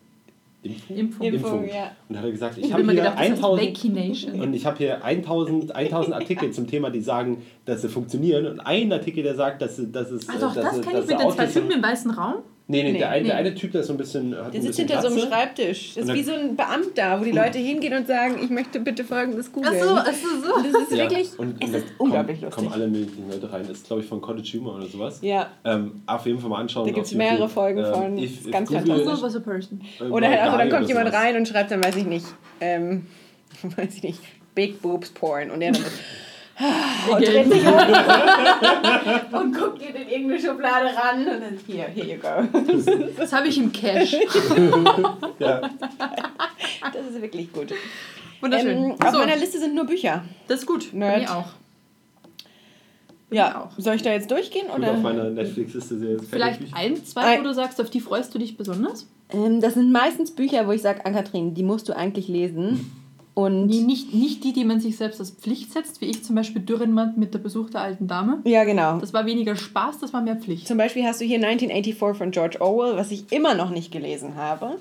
[0.67, 0.97] Impfung.
[0.97, 1.27] Impfung.
[1.27, 1.91] Impfung, ja.
[2.09, 4.41] Und hat er gesagt, ich Ich habe hier gedacht, das heißt 1000 Vaccination.
[4.41, 8.61] und ich habe hier 1000, 1000 Artikel zum Thema, die sagen, dass sie funktionieren und
[8.61, 11.21] ein Artikel, der sagt, dass dass es, Ah doch, dass das sie- kenne ich mit
[11.21, 12.37] den zwei Typen im weißen Raum.
[12.67, 13.41] Nee, nee, Nee, der, eine, der nee.
[13.41, 15.29] eine Typ, der ist so ein bisschen hat Der ein sitzt bisschen hinter so einem.
[15.31, 15.95] Schreibtisch.
[15.97, 19.05] Das ist wie so ein Beamter, wo die Leute hingehen und sagen, ich möchte bitte
[19.05, 19.79] folgendes googeln.
[19.79, 19.97] so.
[19.97, 22.65] Das ist Ja, wirklich, und, es und ist unglaublich kommen, lustig.
[22.71, 23.67] kommen alle möglichen Leute rein.
[23.69, 25.19] Ist, glaube ich, von Cottage Humor oder sowas.
[25.21, 25.49] Ja.
[25.67, 26.87] Ähm, auf jeden Fall mal anschauen.
[26.87, 27.27] Da gibt's YouTube.
[27.31, 28.17] mehrere Folgen von.
[28.17, 29.05] if- Ist if ganz fantastisch.
[29.05, 29.81] Google was a person.
[30.11, 32.27] Oder halt, also dann kommt jemand rein und schreibt dann, weiß ich nicht,
[32.63, 33.07] ähm,
[33.77, 34.21] weiß ich nicht,
[34.55, 35.51] Big Boobs Porn.
[35.51, 35.83] Und er dann
[37.11, 37.75] und dreht sich um
[39.41, 43.09] und guckt in irgendeine Schublade ran und dann, hier, here you go.
[43.17, 44.21] Das habe ich im Cache.
[45.41, 47.73] Ja, Das ist wirklich gut.
[48.41, 48.85] Wunderschön.
[48.85, 50.23] Ähm, auf so, meiner Liste sind nur Bücher.
[50.49, 50.93] das ist gut.
[50.93, 51.23] Nerd.
[51.23, 51.47] mir auch.
[53.31, 53.71] Bei Ja, auch.
[53.79, 54.67] soll ich da jetzt durchgehen?
[54.69, 54.93] gut, Oder?
[54.93, 58.57] auf meiner Netflix-Liste keine Vielleicht ein, zwei, wo du sagst, auf die freust du dich
[58.57, 59.09] besonders?
[59.31, 62.93] Ähm, das sind meistens Bücher, wo ich sage, Ann-Kathrin, die musst du eigentlich lesen.
[63.35, 66.37] Und Nee, nicht, nicht die, die man sich selbst als Pflicht setzt, wie ich zum
[66.37, 68.39] Beispiel Dürrenmatt mit der Besuch der alten Dame.
[68.45, 68.99] ja, genau.
[68.99, 70.69] Das war weniger Spaß, das war mehr Pflicht.
[70.69, 74.37] Zum Beispiel hast du hier 1984 von George Orwell, was ich immer noch nicht gelesen
[74.37, 74.77] habe.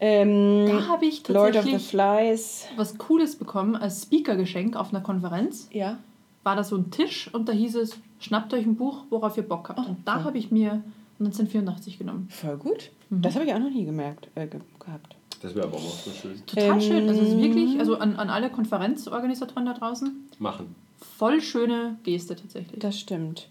[0.00, 2.66] Ähm, Da habe ich Lord of the tatsächlich Flies.
[2.76, 5.68] was Cooles bekommen als Speaker-Geschenk auf einer Konferenz.
[5.72, 5.98] Ja.
[6.44, 9.44] War da so ein Tisch und da hieß es, schnappt euch ein Buch, worauf ihr
[9.44, 9.78] Bock habt.
[9.80, 10.24] Oh, und da cool.
[10.24, 10.82] habe ich mir
[11.20, 12.28] 1984 genommen.
[12.30, 12.90] Voll gut.
[13.10, 13.22] Mhm.
[13.22, 15.14] Das habe ich auch noch nie gemerkt, äh, ge gehabt.
[15.42, 16.40] Das wäre aber auch so schön.
[16.46, 17.08] Total Ähm, schön.
[17.08, 20.74] Also es ist wirklich, also an, an alle Konferenzorganisatoren da draußen, Machen.
[21.18, 22.78] voll schöne Geste tatsächlich.
[22.78, 23.48] Das stimmt.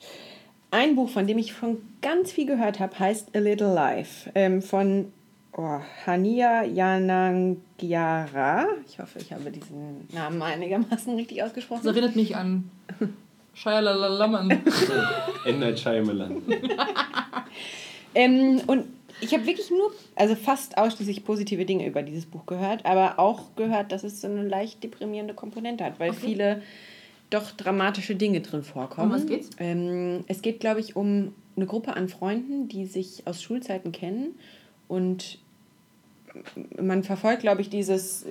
[0.72, 4.62] Ein Buch, von dem ich schon ganz viel gehört habe, heißt A Little Life ähm,
[4.62, 5.12] von
[5.58, 8.68] oh, Hania Yanangiara.
[8.88, 11.86] Ich hoffe, ich habe diesen Namen einigermaßen richtig Das ausgesprochen.
[11.88, 12.70] erinnert mich an
[13.54, 13.82] Shia
[15.46, 15.60] N.
[15.60, 16.42] Night Shyamalan.
[18.16, 18.86] Ähm, und
[19.22, 23.56] ich habe wirklich nur, also fast ausschließlich positive Dinge über dieses Buch gehört, aber auch
[23.56, 26.20] gehört, dass es so eine leicht deprimierende Komponente hat, weil Okay.
[26.22, 26.62] viele
[27.30, 29.12] doch dramatische Dinge drin vorkommen.
[29.12, 29.50] Um was geht's?
[29.58, 34.36] Ähm, es geht, glaube ich, um eine Gruppe an Freunden, die sich aus Schulzeiten kennen
[34.88, 35.40] und
[36.80, 38.26] man verfolgt, glaube ich, dieses,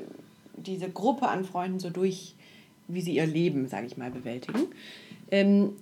[0.57, 2.34] diese Gruppe an Freunden so durch,
[2.88, 4.61] wie sie ihr Leben, sage ich mal, bewältigen.
[5.30, 5.74] Ähm,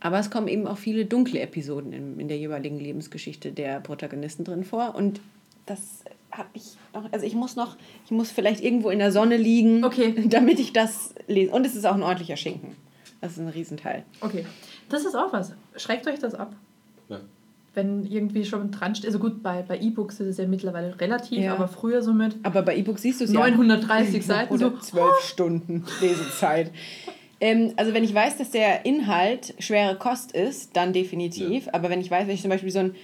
[0.00, 4.44] aber es kommen eben auch viele dunkle Episoden in, in der jeweiligen Lebensgeschichte der Protagonisten
[4.44, 4.94] drin vor.
[4.94, 5.20] Und
[5.66, 9.36] das habe ich noch, also ich muss noch, ich muss vielleicht irgendwo in der Sonne
[9.36, 10.14] liegen, Okay.
[10.28, 11.50] damit ich das lese.
[11.52, 12.76] Und es ist auch ein ordentlicher Schinken.
[13.20, 14.04] Das ist ein Riesenteil.
[14.20, 14.46] Okay,
[14.88, 15.52] das ist auch was.
[15.76, 16.54] Schreibt euch das ab.
[17.08, 17.18] Ja.
[17.74, 19.06] Wenn irgendwie schon dran steht.
[19.06, 21.54] Also gut, bei, bei E-Books ist es ja mittlerweile relativ, Ja.
[21.54, 23.40] aber früher so mit Aber bei E-Books siehst du es ja.
[23.40, 24.66] 930 Seiten so.
[24.66, 26.70] Oder zwölf Stunden Lesezeit.
[27.40, 31.68] Ähm, also wenn ich weiß, dass der Inhalt schwere Kost ist, dann definitiv.
[31.72, 32.94] Aber wenn ich weiß, wenn ich zum Beispiel so einen,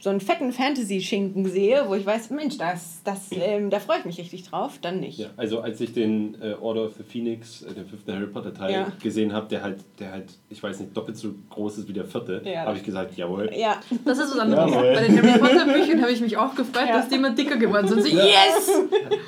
[0.00, 4.04] so einen fetten Fantasy-Schinken sehe, wo ich weiß, Mensch, das, das, ähm, da freue ich
[4.04, 5.18] mich richtig drauf, dann nicht.
[5.18, 8.54] Ja, also als ich den äh, Order of the Phoenix, äh, den fünften Harry Potter
[8.54, 8.92] Teil Ja.
[9.02, 12.04] gesehen habe, der halt, der halt, ich weiß nicht, doppelt so groß ist wie der
[12.04, 12.66] vierte, Ja.
[12.66, 13.50] habe ich gesagt, jawohl.
[13.56, 14.70] Ja, Das ist was anderes.
[14.70, 14.94] Jawohl.
[14.94, 16.92] Bei den Harry Potter Büchern habe ich mich auch gefreut, Ja.
[16.98, 18.02] dass die immer dicker geworden sind.
[18.02, 18.22] So, Ja.
[18.24, 18.70] yes!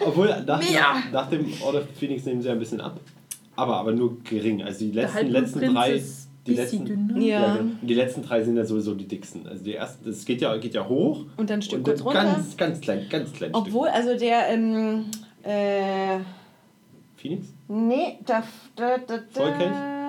[0.06, 3.00] Obwohl, nach, nach, nach dem Order of the Phoenix nehmen sie ein bisschen ab.
[3.56, 4.62] Aber, aber nur gering.
[4.62, 6.02] Also die letzten, letzten drei.
[6.46, 7.18] Die letzten, dünner.
[7.18, 7.54] Ja.
[7.56, 9.46] Und die letzten drei sind ja sowieso die dicksten.
[9.46, 11.26] Also die ersten, das geht ja, geht ja hoch.
[11.36, 12.22] und dann ein Stück und kurz dann runter.
[12.22, 15.04] ganz, ganz klein, ganz klein Obwohl, also der, ähm,
[15.42, 16.24] äh, Stück.
[17.16, 17.48] Phoenix?
[17.68, 18.42] nee, da,
[18.74, 19.99] da, da, da Vollkelch?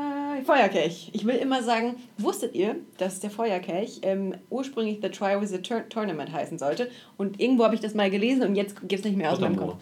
[0.44, 1.10] Feuerkelch.
[1.14, 5.60] Ich will immer sagen, wusstet ihr, dass der Feuerkelch ähm, ursprünglich The Try with the
[5.60, 6.90] Tur Tournament heißen sollte?
[7.18, 9.58] Und irgendwo habe ich das mal gelesen und jetzt gibt es nicht mehr aus meinem
[9.58, 9.76] Kopf.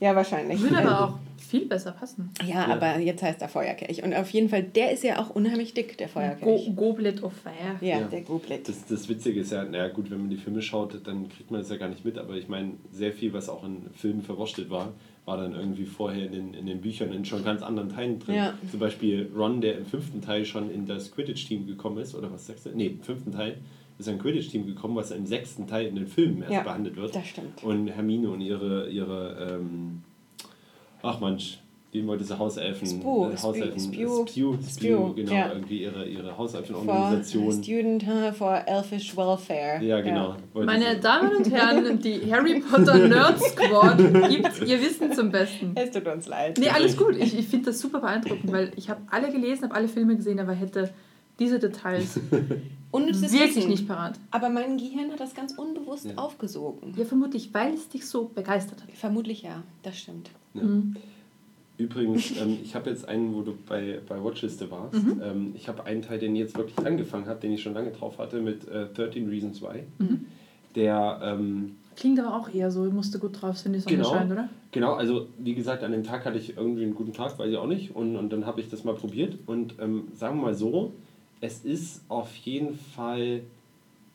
[0.00, 0.60] Ja, wahrscheinlich.
[0.60, 1.18] Würde aber auch
[1.50, 2.30] viel besser passen.
[2.42, 4.02] Ja, ja, aber jetzt heißt er Feuerkelch.
[4.02, 6.66] Und auf jeden Fall, der ist ja auch unheimlich dick, der Feuerkelch.
[6.66, 7.76] Go Goblet of Fire.
[7.80, 8.06] Ja, ja.
[8.06, 8.68] der Goblet.
[8.68, 11.60] Das, das Witzige ist ja, naja gut, wenn man die Filme schaut, dann kriegt man
[11.60, 14.70] das ja gar nicht mit, aber ich meine, sehr viel, was auch in Filmen verwurschtelt
[14.70, 14.92] war,
[15.30, 18.34] war dann irgendwie vorher in den, in den Büchern in schon ganz anderen Teilen drin.
[18.34, 18.54] Ja.
[18.68, 22.46] Zum Beispiel Ron, der im fünften Teil schon in das Quidditch-Team gekommen ist, oder was
[22.46, 22.70] sechste?
[22.74, 23.58] Nee, im fünften Teil
[23.96, 27.14] ist ein Quidditch-Team gekommen, was im sechsten Teil in den Filmen erst ja, behandelt wird.
[27.14, 27.62] Das stimmt.
[27.62, 30.02] Und Hermine und ihre, ihre ähm,
[31.02, 31.60] ach manch,
[31.92, 32.86] wie wollte sie Hauselfen?
[32.86, 35.52] Spew, äh, Hauselfen Spew, Spew, Spew, genau, ja.
[35.52, 37.44] irgendwie ihre, ihre Hauselfenorganisation.
[37.44, 38.04] For Student
[38.36, 39.82] for Elfish Welfare.
[39.82, 40.36] Ja, genau.
[40.54, 40.64] Ja.
[40.64, 45.72] Meine Damen und Herren, die Harry Potter Nerd Squad gibt ihr Wissen zum Besten.
[45.74, 46.58] Es tut uns leid.
[46.58, 47.16] Nee, alles gut.
[47.16, 50.38] Ich, ich finde das super beeindruckend, weil ich habe alle gelesen, habe alle Filme gesehen,
[50.38, 50.90] aber hätte
[51.38, 52.20] diese Details
[52.92, 53.70] Unnützes wirklich Wissen.
[53.70, 54.14] nicht parat.
[54.30, 56.12] Aber mein Gehirn hat das ganz unbewusst Ja.
[56.16, 56.92] aufgesogen.
[56.96, 58.90] Ja, vermutlich, weil es dich so begeistert hat.
[58.92, 60.30] Vermutlich ja, das stimmt.
[60.54, 60.62] Ja.
[60.62, 60.96] Mhm.
[61.80, 64.94] Übrigens, ähm, ich habe jetzt einen, wo du bei, bei Watchliste warst.
[64.94, 65.20] Mhm.
[65.22, 67.90] Ähm, ich habe einen Teil, den ich jetzt wirklich angefangen habe, den ich schon lange
[67.90, 69.84] drauf hatte, mit äh, 13 Reasons Why.
[69.98, 70.26] Mhm.
[70.74, 74.10] Der, ähm, Klingt aber auch eher so, musste gut drauf sein, die Sonne Genau.
[74.10, 74.48] scheint, oder?
[74.72, 77.56] genau, also wie gesagt, an dem Tag hatte ich irgendwie einen guten Tag, weiß ich
[77.56, 77.96] auch nicht.
[77.96, 79.38] Und, und dann habe ich das mal probiert.
[79.46, 80.92] Und ähm, sagen wir mal so,
[81.40, 83.40] es ist auf jeden Fall,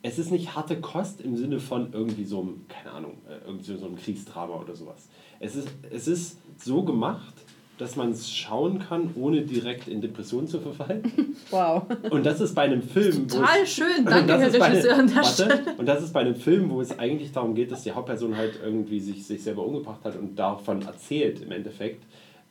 [0.02, 3.76] es ist nicht harte Kost im Sinne von irgendwie so einem, keine Ahnung, äh, irgendwie
[3.76, 5.08] so einem Kriegsdrama oder sowas.
[5.40, 7.34] Es ist, es ist so gemacht,
[7.78, 11.02] dass man es schauen kann, ohne direkt in Depression zu verfallen.
[11.50, 11.84] Wow.
[12.10, 13.28] Und das ist bei einem Film.
[13.28, 15.74] Total es- schön, danke, Herr Regisseur, an der warte.
[15.78, 18.58] Und das ist bei einem Film, wo es eigentlich darum geht, dass die Hauptperson halt
[18.64, 22.02] irgendwie sich, sich selber umgebracht hat und davon erzählt im Endeffekt,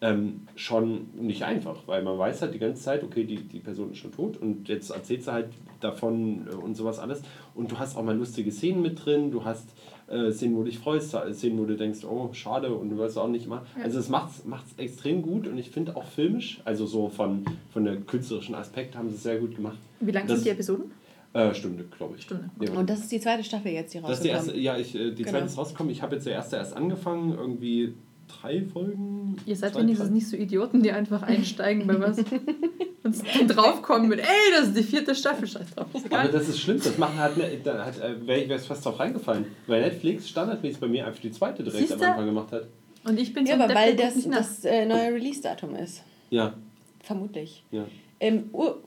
[0.02, 3.92] ähm, schon nicht einfach, weil man weiß halt die ganze Zeit, okay, die, die Person
[3.92, 5.48] ist schon tot und jetzt erzählt sie halt
[5.80, 7.22] davon äh, und sowas alles.
[7.54, 9.70] Und du hast auch mal lustige Szenen mit drin, du hast
[10.08, 13.18] äh, Szenen, wo du dich freust, Szenen, wo du denkst, oh, schade und du weißt
[13.18, 13.62] auch nicht mal.
[13.78, 13.84] Ja.
[13.86, 14.32] Also es macht
[14.68, 17.44] es extrem gut und ich finde auch filmisch, also so von,
[17.74, 19.78] von der künstlerischen Aspekt haben sie es sehr gut gemacht.
[20.00, 20.92] Wie lang Das- sind die Episoden?
[21.34, 22.22] Äh, Stunde, glaube ich.
[22.24, 22.50] Stunde.
[22.62, 22.72] Ja.
[22.80, 24.36] Und das ist die zweite Staffel jetzt, die ist rausgekommen.
[24.46, 25.32] erste, ja, ich, äh, die Genau.
[25.32, 25.92] zweite ist rausgekommen.
[25.92, 27.94] Ich habe jetzt der erste erst angefangen, irgendwie
[28.28, 29.38] drei Folgen.
[29.46, 32.18] Ihr seid wenigstens nicht so Idioten, die einfach einsteigen bei was
[33.04, 34.26] und draufkommen mit, ey,
[34.58, 35.88] das ist die vierte Staffel, scheiß drauf.
[35.94, 38.86] Ist Aber das ist schlimm, das machen hat, ne- da hat wäre ich wär's fast
[38.86, 39.46] drauf reingefallen.
[39.68, 42.08] Weil Netflix standardmäßig bei mir einfach die zweite direkt am Siehste?
[42.08, 42.68] Anfang gemacht hat.
[43.08, 46.02] Und ich bin Ja, so ein aber weil das das äh, neue Release-Datum ist.
[46.32, 46.54] Ja,
[47.02, 47.64] Vermutlich.
[47.72, 47.86] ja.
[48.20, 48.80] Ähm, ur-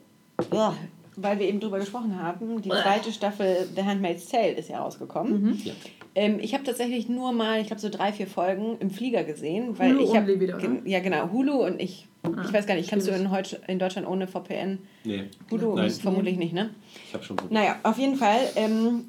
[0.51, 0.75] Uah,
[1.15, 5.41] weil wir eben drüber gesprochen haben, die zweite Staffel The Handmaid's Tale ist ja rausgekommen.
[5.41, 5.61] Mhm.
[5.63, 5.73] ja.
[6.19, 9.79] Ähm, ich habe tatsächlich nur mal, ich glaube so drei, vier Folgen im Flieger gesehen.
[9.79, 11.31] Weil Hulu ich hab, only wieder, gen- Ja, genau.
[11.31, 13.29] Hulu und ich, Ah, ich weiß gar nicht, kannst du in,
[13.67, 14.79] in Deutschland ohne VPN?
[15.05, 15.89] Nee, Hulu Nein.
[15.91, 16.71] vermutlich nicht, ne?
[17.07, 17.53] ich habe schon probiert.
[17.53, 19.05] Naja, auf jeden Fall, ähm,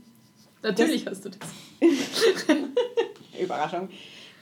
[0.62, 1.38] Natürlich hast du das.
[3.42, 3.88] Überraschung,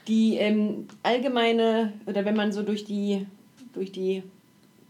[0.07, 3.25] die ähm, allgemeine, oder wenn man so durch die,
[3.73, 4.21] durch die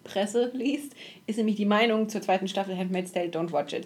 [0.04, 0.94] Presse liest,
[1.28, 3.86] ist nämlich die Meinung zur zweiten Staffel Handmaid's Tale, don't watch it.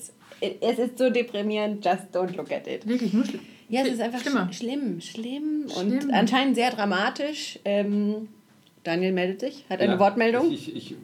[0.62, 2.88] Es ist so deprimierend, just don't look at it.
[2.88, 3.41] Wirklich nur schlimm.
[3.74, 4.49] Ja, es ist einfach Schlimmer.
[4.51, 5.89] sch schlimm, schlimm, Schlimm.
[6.03, 7.59] und anscheinend sehr dramatisch.
[7.65, 8.28] Ähm,
[8.84, 10.51] Daniel meldet sich, hat eine Ja, Wortmeldung.
[10.51, 10.95] Ich, ich,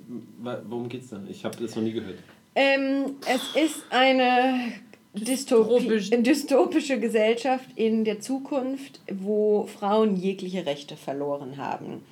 [0.41, 1.19] worum geht's da?
[1.29, 2.17] Ich habe das noch nie gehört.
[2.55, 4.71] Ähm, es ist eine
[5.13, 6.09] Dystopi Dystopisch.
[6.11, 12.03] dystopische Gesellschaft in der Zukunft, wo Frauen jegliche Rechte verloren haben.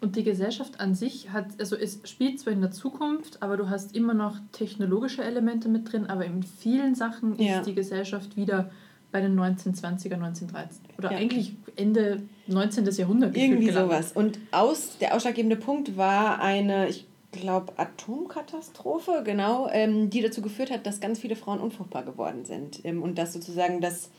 [0.00, 3.68] Und die Gesellschaft an sich hat, also es spielt zwar in der Zukunft, aber du
[3.68, 7.58] hast immer noch technologische Elemente mit drin, aber in vielen Sachen Ja.
[7.58, 8.70] ist die Gesellschaft wieder
[9.12, 10.82] bei den 1920er, 1913.
[10.98, 11.18] Oder Ja.
[11.18, 12.86] eigentlich Ende 19.
[12.86, 13.36] Jahrhundert.
[13.36, 14.12] Irgendwie sowas.
[14.12, 20.70] Und aus, der ausschlaggebende Punkt war eine, ich glaube, Atomkatastrophe, genau, ähm, die dazu geführt
[20.70, 22.84] hat, dass ganz viele Frauen unfruchtbar geworden sind.
[22.84, 24.10] Ähm, und dass sozusagen das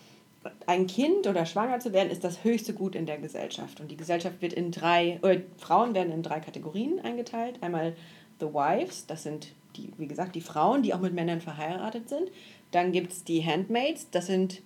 [0.66, 3.80] ein Kind oder schwanger zu werden, ist das höchste Gut in der Gesellschaft.
[3.80, 7.62] Und die Gesellschaft wird in drei, oder Frauen werden in drei Kategorien eingeteilt.
[7.62, 7.96] Einmal
[8.40, 12.32] The Wives, das sind die, wie gesagt, die Frauen, die auch mit Männern verheiratet sind.
[12.72, 14.62] Dann gibt es die Handmaids, das sind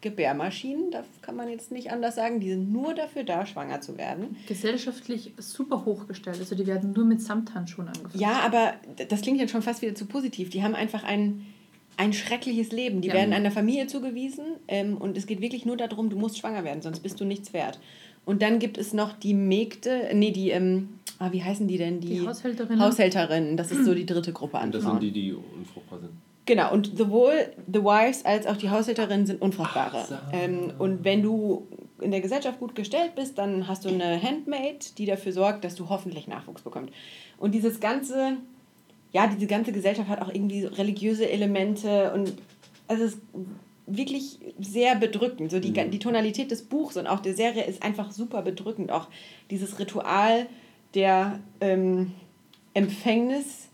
[0.00, 3.98] Gebärmaschinen, das kann man jetzt nicht anders sagen, die sind nur dafür da, schwanger zu
[3.98, 4.36] werden.
[4.46, 6.38] Gesellschaftlich super hochgestellt.
[6.38, 8.18] Also die werden nur mit Samthandschuhen angefangen.
[8.20, 8.74] Ja, aber
[9.08, 10.50] das klingt jetzt schon fast wieder zu positiv.
[10.50, 11.46] Die haben einfach ein,
[11.96, 13.00] ein schreckliches Leben.
[13.00, 13.14] Die Ja.
[13.14, 16.80] werden einer Familie zugewiesen ähm, und es geht wirklich nur darum, du musst schwanger werden,
[16.82, 17.80] sonst bist du nichts wert.
[18.24, 22.00] Und dann gibt es noch die Mägde, nee, die, ähm, ah, wie heißen die denn?
[22.00, 22.78] Die Haushälterinnen.
[22.80, 26.12] Haushälterinnen, das ist so die dritte Gruppe an Und das sind die, die unfruchtbar sind.
[26.48, 30.06] Genau, und sowohl The Wives als auch die Haushälterinnen sind Unfruchtbare.
[30.08, 30.14] So.
[30.32, 31.68] Ähm, und wenn du
[32.00, 35.74] in der Gesellschaft gut gestellt bist, dann hast du eine Handmaid, die dafür sorgt, dass
[35.74, 36.94] du hoffentlich Nachwuchs bekommst.
[37.38, 38.38] Und dieses ganze
[39.12, 42.34] ja, diese ganze Gesellschaft hat auch irgendwie religiöse Elemente und
[42.88, 43.22] also es ist
[43.86, 45.50] wirklich sehr bedrückend.
[45.50, 45.90] So die, Mhm.
[45.90, 48.90] die Tonalität des Buchs und auch der Serie ist einfach super bedrückend.
[48.90, 49.08] Auch
[49.50, 50.46] dieses Ritual
[50.94, 52.12] der ähm,
[52.74, 53.67] Empfängnis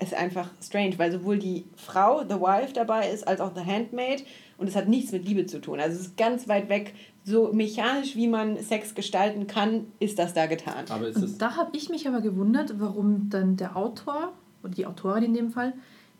[0.00, 4.24] ist einfach strange, weil sowohl die Frau, The Wife, dabei ist, als auch The Handmaid
[4.58, 5.80] und es hat nichts mit Liebe zu tun.
[5.80, 6.94] Also es ist ganz weit weg.
[7.24, 10.84] So mechanisch, wie man Sex gestalten kann, ist das da getan.
[10.90, 11.32] Aber ist es.
[11.32, 14.32] Und da habe ich mich aber gewundert, warum dann der Autor,
[14.62, 15.72] oder die Autorin in dem Fall,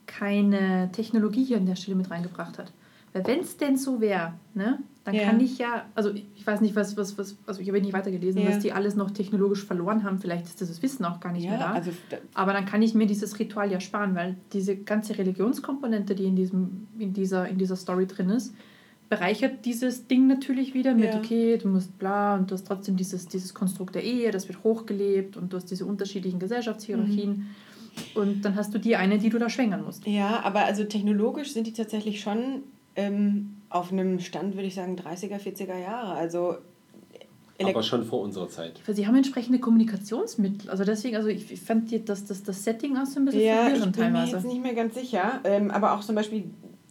[0.07, 2.73] keine Technologie hier an der Stelle mit reingebracht hat.
[3.13, 5.25] Weil wenn es denn so wäre, ne, dann Ja.
[5.25, 8.41] kann ich ja, also ich weiß nicht, was, was, was also ich habe nicht weitergelesen,
[8.43, 8.49] Ja.
[8.49, 10.19] was die alles noch technologisch verloren haben.
[10.19, 11.73] Vielleicht ist das Wissen auch gar nicht mehr ja, da.
[11.73, 16.15] also da- Aber dann kann ich mir dieses Ritual ja sparen, weil diese ganze Religionskomponente,
[16.15, 18.55] die in, diesem, in, dieser, in dieser Story drin ist,
[19.11, 21.19] bereichert dieses Ding natürlich wieder mit, Ja.
[21.19, 24.65] okay, du musst bla und du hast trotzdem dieses, dieses Konstrukt der Ehe, das wird
[24.65, 27.31] hochgelebt und du hast diese unterschiedlichen Gesellschaftshierarchien.
[27.31, 27.47] Mhm.
[28.15, 30.05] Und dann hast du die eine, die du da schwängern musst.
[30.07, 32.63] Ja, aber also technologisch sind die tatsächlich schon
[32.97, 36.13] ähm, auf einem Stand, würde ich sagen, 30er, 40er Jahre.
[36.13, 36.57] Also
[37.63, 38.81] aber schon vor unserer Zeit.
[38.87, 40.71] Sie haben entsprechende Kommunikationsmittel.
[40.71, 43.67] Also deswegen, also ich, ich fand das, das, das Setting auch so ein bisschen ja,
[43.67, 44.37] ich verwirrend bin mir teilweise.
[44.37, 45.41] jetzt nicht mehr ganz sicher.
[45.45, 46.45] Ähm, aber auch zum Beispiel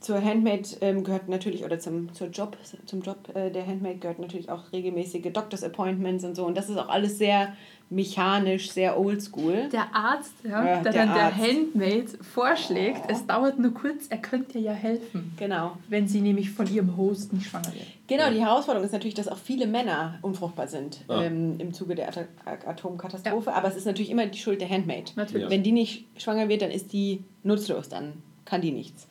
[0.03, 4.19] zur Handmaid ähm, gehört natürlich, oder zum, zur Job, zum Job äh, der Handmaid gehört
[4.19, 6.45] natürlich auch regelmäßige Doctors Appointments und so.
[6.45, 7.53] Und das ist auch alles sehr
[7.89, 9.69] mechanisch, sehr oldschool.
[9.71, 11.37] Der Arzt, ja, Ja, der, der dann der Arzt.
[11.37, 15.77] Handmaid vorschlägt, es dauert nur kurz, er könnte ihr ja helfen, Genau.
[15.89, 17.85] wenn sie nämlich von ihrem Host nicht schwanger wird.
[18.07, 21.23] Genau, die Herausforderung ist natürlich, dass auch viele Männer unfruchtbar sind Ah.
[21.23, 22.27] ähm, im Zuge der At
[22.67, 23.53] Atomkatastrophe.
[23.53, 25.13] Aber es ist natürlich immer die Schuld der Handmaid.
[25.15, 25.43] Natürlich.
[25.43, 25.49] Ja.
[25.49, 28.13] Wenn die nicht schwanger wird, dann ist die nutzlos, dann
[28.45, 29.07] kann die nichts.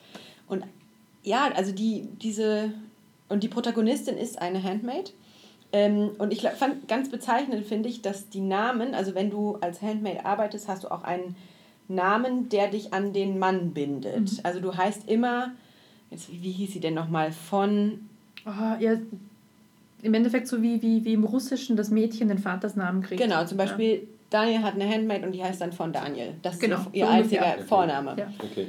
[0.47, 0.63] Und
[1.23, 2.71] ja, also die, diese,
[3.29, 5.13] und die Protagonistin ist eine Handmaid.
[5.71, 9.81] Ähm, und ich fand ganz bezeichnend, finde ich, dass die Namen, also wenn du als
[9.81, 11.35] Handmaid arbeitest, hast du auch einen
[11.87, 14.31] Namen, der dich an den Mann bindet.
[14.31, 14.39] Mhm.
[14.43, 15.51] Also du heißt immer,
[16.11, 18.07] jetzt, wie, wie hieß sie denn nochmal, von
[18.45, 18.97] Oh, ja,
[20.01, 23.21] Im Endeffekt so wie, wie, wie im Russischen das Mädchen den Vatersnamen kriegt.
[23.21, 26.33] Genau, zum Beispiel Daniel hat eine Handmaid und die heißt dann von Daniel.
[26.41, 27.57] Das Genau, ist ihr so einziger.
[27.67, 28.15] Vorname.
[28.17, 28.27] Ja.
[28.39, 28.67] Okay.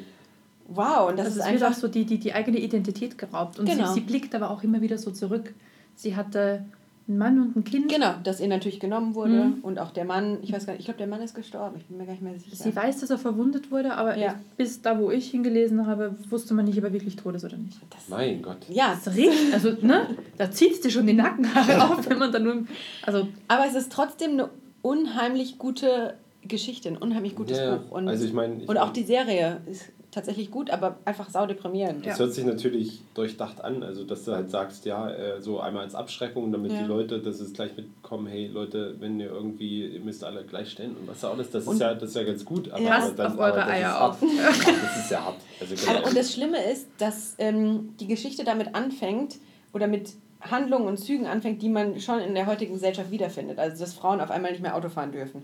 [0.69, 1.81] Wow, und das also ist es wird auch einfach.
[1.81, 3.59] so die, die, die eigene Identität geraubt.
[3.59, 3.87] Und Genau.
[3.89, 5.53] sie, sie blickt aber auch immer wieder so zurück.
[5.95, 6.65] Sie hatte
[7.07, 7.93] einen Mann und ein Kind.
[7.93, 9.59] Genau, dass ihr natürlich genommen wurde Mhm.
[9.61, 11.85] und auch der Mann, ich weiß gar nicht, ich glaube, der Mann ist gestorben, ich
[11.85, 12.57] bin mir gar nicht mehr sicher.
[12.57, 14.37] Sie weiß, dass er verwundet wurde, aber Ja.
[14.57, 17.59] bis da, wo ich hingelesen habe, wusste man nicht, ob er wirklich tot ist oder
[17.59, 17.79] nicht.
[17.91, 18.57] das, Mein Gott.
[18.71, 20.07] ja, Das riecht, also, ne?
[20.39, 22.65] Da zieht es dir schon die Nackenhaare auf, wenn man da nur.
[23.05, 24.49] Also, aber es ist trotzdem eine
[24.81, 27.77] unheimlich gute Geschichte, ein unheimlich gutes Ja.
[27.77, 27.91] Buch.
[27.91, 29.85] Und, also ich meine, ich und auch mein, die Serie ist
[30.15, 32.07] tatsächlich gut, aber einfach saudeprimierend.
[32.07, 32.25] Das Ja.
[32.25, 35.95] hört sich natürlich durchdacht an, also dass du halt sagst, ja, äh, so einmal als
[35.95, 36.79] Abschreckung, damit Ja.
[36.83, 40.71] die Leute, dass es gleich mitkommen, hey Leute, wenn ihr irgendwie, ihr müsst alle gleich
[40.71, 42.71] stellen und was alles, das Und- ist ja, das ist ja ganz gut.
[42.71, 42.93] Aber, Ja.
[42.93, 44.21] aber Passt dann, auf eure Eier ist auf.
[44.21, 45.37] Das ist ja hart.
[45.61, 46.09] Also Aber, genau.
[46.09, 49.37] und das Schlimme ist, dass ähm, die Geschichte damit anfängt
[49.73, 53.59] oder mit Handlungen und Zügen anfängt, die man schon in der heutigen Gesellschaft wiederfindet.
[53.59, 55.43] Also dass Frauen auf einmal nicht mehr Auto fahren dürfen.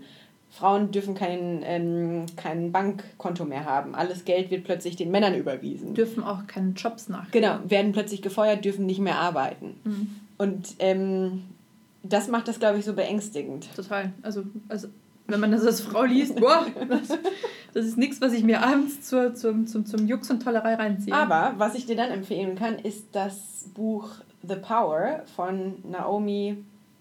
[0.51, 3.95] Frauen dürfen kein, ähm, kein Bankkonto mehr haben.
[3.95, 5.93] Alles Geld wird plötzlich den Männern überwiesen.
[5.93, 7.31] dürfen auch keine Jobs nach.
[7.31, 9.75] Genau, werden plötzlich gefeuert, dürfen nicht mehr arbeiten.
[9.85, 10.15] Mhm.
[10.37, 11.43] Und ähm,
[12.03, 13.73] das macht das, glaube ich, so beängstigend.
[13.75, 14.11] Total.
[14.23, 14.89] Also, also
[15.27, 17.17] wenn man das als Frau liest, boah, das,
[17.73, 21.13] das ist nichts, was ich mir abends zur, zum, zum, zum Jux und Tollerei reinziehe.
[21.15, 24.09] Aber was ich dir dann empfehlen kann, ist das Buch
[24.45, 26.57] The Power von Naomi,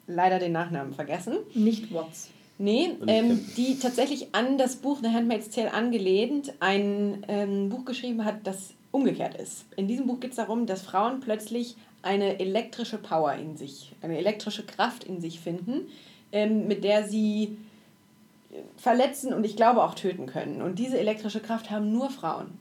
[0.06, 1.34] leider den Nachnamen vergessen.
[1.54, 2.30] nicht Watts.
[2.62, 8.26] Nee, ähm, die tatsächlich an das Buch The Handmaid's Tale angelehnt ein ähm, Buch geschrieben
[8.26, 9.64] hat, das umgekehrt ist.
[9.76, 14.18] In diesem Buch geht es darum, dass Frauen plötzlich eine elektrische Power in sich, eine
[14.18, 15.88] elektrische Kraft in sich finden,
[16.32, 17.56] ähm, mit der sie
[18.52, 20.60] äh, verletzen und ich glaube auch töten können.
[20.60, 22.58] Und diese elektrische Kraft haben nur Frauen.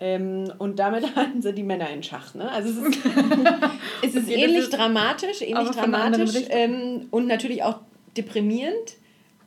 [0.00, 2.34] Ähm, und damit halten sie die Männer in Schach.
[2.34, 2.50] Ne?
[2.50, 3.04] Also es ist,
[4.02, 7.78] es ist Okay, ähnlich dramatisch, ähnlich dramatisch ähm, und natürlich auch
[8.16, 8.96] deprimierend,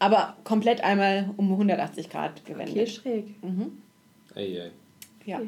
[0.03, 2.89] aber komplett einmal um 180 Grad Okay, gewendet.
[2.89, 3.43] schräg.
[3.43, 3.71] Mhm.
[4.35, 4.71] Ey, ey.
[5.25, 5.39] Ja.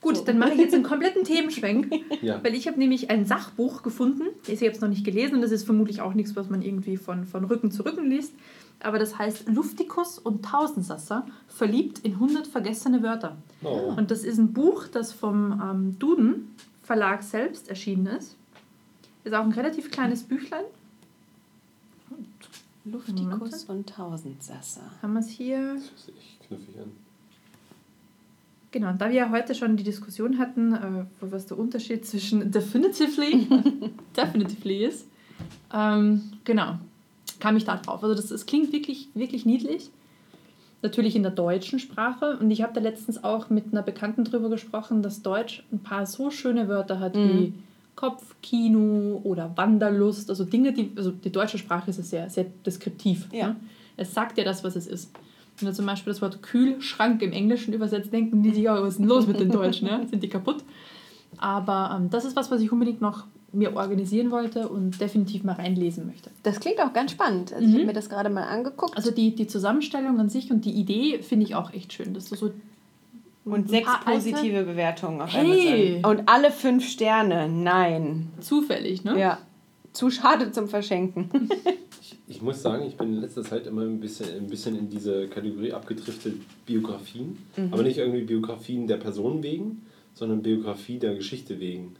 [0.00, 0.24] Gut, So.
[0.24, 1.92] dann mache ich jetzt einen kompletten Themenschwenk,
[2.22, 2.42] Ja.
[2.42, 4.24] weil ich habe nämlich ein Sachbuch gefunden.
[4.40, 6.96] Das ist jetzt noch nicht gelesen und das ist vermutlich auch nichts, was man irgendwie
[6.96, 8.32] von, von Rücken zu Rücken liest.
[8.80, 13.36] Aber das heißt Luftikus und Tausendsasser, verliebt in 100 vergessene Wörter.
[13.62, 13.94] Oh.
[13.96, 16.50] Und das ist ein Buch, das vom ähm, Duden
[16.82, 18.36] Verlag selbst erschienen ist.
[19.22, 20.64] Ist auch ein relativ kleines Büchlein.
[22.84, 24.82] Luftikus und Tausendsasser.
[25.02, 25.74] Haben wir es hier.
[25.74, 26.90] Das ist echt knuffig an.
[28.72, 32.50] Genau, und da wir ja heute schon die Diskussion hatten, äh, was der Unterschied zwischen
[32.50, 35.06] definitively und definitively ist,
[35.72, 36.78] ähm, genau,
[37.40, 38.02] kam ich da drauf.
[38.02, 39.90] Also das, das klingt wirklich, wirklich niedlich.
[40.82, 42.36] natürlich in der deutschen Sprache.
[42.38, 46.04] Und ich habe da letztens auch mit einer Bekannten drüber gesprochen, dass Deutsch ein paar
[46.04, 47.28] so schöne Wörter hat Mhm.
[47.30, 47.54] wie
[47.96, 50.30] Kopfkino oder Wanderlust.
[50.30, 53.28] Also Dinge, die, also die deutsche Sprache ist ja sehr, sehr deskriptiv.
[53.32, 53.48] Ja.
[53.48, 53.56] Ne?
[53.96, 55.12] Es sagt ja das, was es ist.
[55.58, 58.94] Wenn du zum Beispiel das Wort Kühlschrank im Englischen übersetzt, denken die sich, ja, was
[58.94, 59.86] ist denn los mit den Deutschen?
[59.86, 60.04] Ja?
[60.06, 60.64] Sind die kaputt?
[61.36, 65.52] Aber ähm, das ist was, was ich unbedingt noch mir organisieren wollte und definitiv mal
[65.52, 66.30] reinlesen möchte.
[66.42, 67.52] Das klingt auch ganz spannend.
[67.52, 68.96] Also ich habe mir das gerade mal angeguckt.
[68.96, 72.14] Also die, die Zusammenstellung an sich und die Idee finde ich auch echt schön.
[72.14, 72.50] Dass du so
[73.44, 75.96] Und ein sechs alte- positive Bewertungen auf Hey!
[76.02, 76.10] Amazon.
[76.20, 77.48] Und alle fünf Sterne.
[77.48, 78.28] Nein.
[78.40, 79.18] zufällig, ne?
[79.18, 79.38] Ja.
[79.92, 81.30] Zu schade zum Verschenken.
[82.26, 85.28] Ich muss sagen, ich bin in letzter Zeit immer ein bisschen, ein bisschen in diese
[85.28, 86.34] Kategorie abgedriftet
[86.64, 87.38] Biografien.
[87.70, 89.82] Aber nicht irgendwie Biografien der Person wegen,
[90.14, 91.94] sondern Biografie der Geschichte wegen.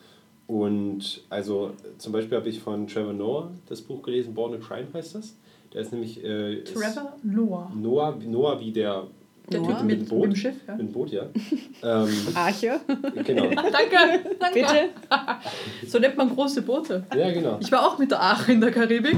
[0.46, 4.88] Und also zum Beispiel habe ich von Trevor Noah das Buch gelesen, Born a Crime
[4.94, 5.36] heißt das.
[5.72, 7.70] Der ist nämlich äh, ist Trevor Noah.
[7.74, 9.06] Noah, Noah wie der,
[9.50, 9.76] Der Noah?
[9.78, 10.20] Typ mit, Mit Boot?
[10.28, 10.74] mit dem Schiff, ja.
[10.74, 11.22] mit dem Boot, ja.
[11.82, 12.80] ähm, Arche.
[13.24, 13.42] genau.
[13.54, 14.54] Danke, danke.
[14.54, 14.88] Bitte.
[15.86, 17.04] So nennt man große Boote.
[17.14, 17.58] Ja, genau.
[17.60, 19.14] Ich war auch mit der Aache in der Karibik.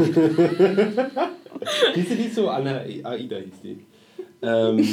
[1.95, 2.49] Hieß die nicht so?
[2.49, 3.87] Anna Aida hieß die.
[4.43, 4.87] Ähm,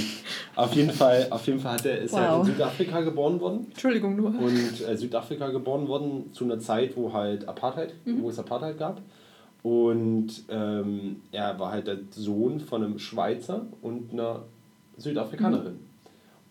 [0.56, 2.48] auf, jeden Fall, auf jeden Fall hat er, ist er Wow.
[2.48, 3.68] in Südafrika geboren worden.
[3.72, 4.28] Entschuldigung, nur.
[4.30, 9.02] Und äh, Südafrika geboren worden zu einer Zeit, wo halt Apartheid, wo es Apartheid gab.
[9.62, 14.44] Und ähm, er war halt der Sohn von einem Schweizer und einer
[14.98, 15.80] Südafrikanerin.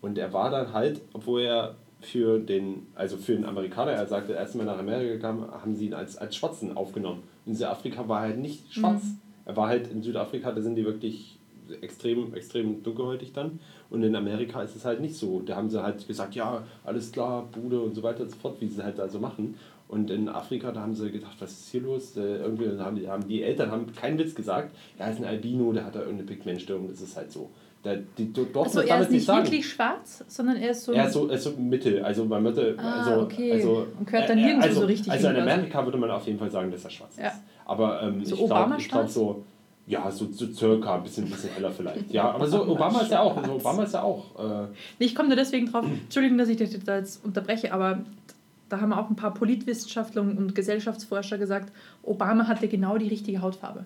[0.01, 4.33] Und er war dann halt, obwohl er für den, also für den Amerikaner, er sagte,
[4.33, 7.23] erst mal nach Amerika kam, haben sie ihn als, als Schwarzen aufgenommen.
[7.45, 9.01] In Südafrika war er halt nicht schwarz.
[9.45, 11.39] Er war halt in Südafrika, da sind die wirklich
[11.81, 13.59] extrem, extrem dunkelhäutig dann.
[13.89, 15.41] Und in Amerika ist es halt nicht so.
[15.41, 18.59] Da haben sie halt gesagt, ja, alles klar, Bude und so weiter und so fort,
[18.59, 19.55] wie sie halt da so machen.
[19.87, 22.17] Und in Afrika, da haben sie gedacht, was ist hier los?
[22.17, 25.71] Äh, irgendwie haben die, haben die Eltern haben keinen Witz gesagt, ja, ist ein Albino,
[25.71, 27.51] der hat da irgendeine Pigmentstörung, das ist halt so.
[27.83, 30.93] Da, die, durften Also er ist nicht nicht wirklich schwarz, sondern er ist so.
[30.93, 33.51] Er ist so, er ist so Mittel, also bei Mitte, Ah, also, okay.
[33.51, 35.35] also Und gehört dann äh, äh, nirgendwo also, so richtig Also in.
[35.35, 37.27] Amerika würde man auf jeden Fall sagen, dass er schwarz Ja.
[37.27, 37.41] ist.
[37.65, 39.43] Aber ähm, So ich glaube glaub so,
[39.85, 42.09] ja, so, so circa, ein bisschen, bisschen heller vielleicht.
[42.09, 44.67] Ja, aber so Obama ist ja auch, also Obama ist ja auch, äh,
[44.99, 47.99] Nee, Ich komme nur deswegen drauf, Entschuldigung, dass ich dich da jetzt unterbreche, aber
[48.69, 53.83] da haben auch ein paar Politwissenschaftler und Gesellschaftsforscher gesagt, Obama hatte genau die richtige Hautfarbe.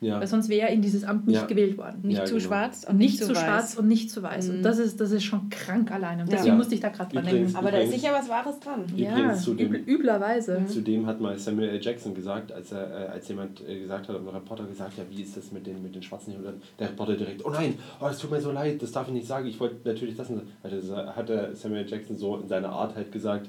[0.00, 0.20] Ja.
[0.20, 1.46] Weil sonst wäre er in dieses Amt nicht Ja.
[1.46, 2.00] gewählt worden.
[2.02, 2.46] Nicht Ja, zu genau.
[2.46, 3.38] schwarz Und nicht zu weiß.
[3.38, 4.48] schwarz und nicht zu weiß.
[4.50, 4.62] Und Mhm.
[4.62, 6.22] das ist, das ist schon krank alleine.
[6.22, 6.54] Und deswegen Ja.
[6.56, 7.56] musste ich da gerade dran denken.
[7.56, 8.84] Aber da ist sicher was Wahres dran.
[8.96, 10.62] Ja, zu dem- üblerweise.
[10.66, 11.80] Zudem hat mal Samuel L.
[11.82, 15.22] Jackson gesagt, als, er, äh, als jemand äh, gesagt hat, ein Reporter gesagt, ja, wie
[15.22, 16.38] ist das mit den, mit den Schwarzen hier?
[16.40, 19.08] Und dann der Reporter direkt, oh nein, oh, es tut mir so leid, das darf
[19.08, 20.90] ich nicht sagen, ich wollte natürlich das und das.
[21.16, 21.88] Hat, er, hat Samuel L.
[21.90, 23.48] Jackson so in seiner Art halt gesagt,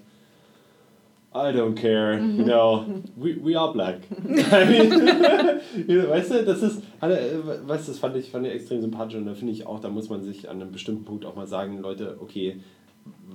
[1.32, 3.99] I don't care, you know, we, we are black.
[4.51, 4.89] I mean,
[6.09, 9.27] weißt du, das ist, äh, weißt du, das fand ich, fand ich extrem sympathisch und
[9.27, 11.80] da finde ich auch, da muss man sich an einem bestimmten Punkt auch mal sagen,
[11.80, 12.59] Leute, okay,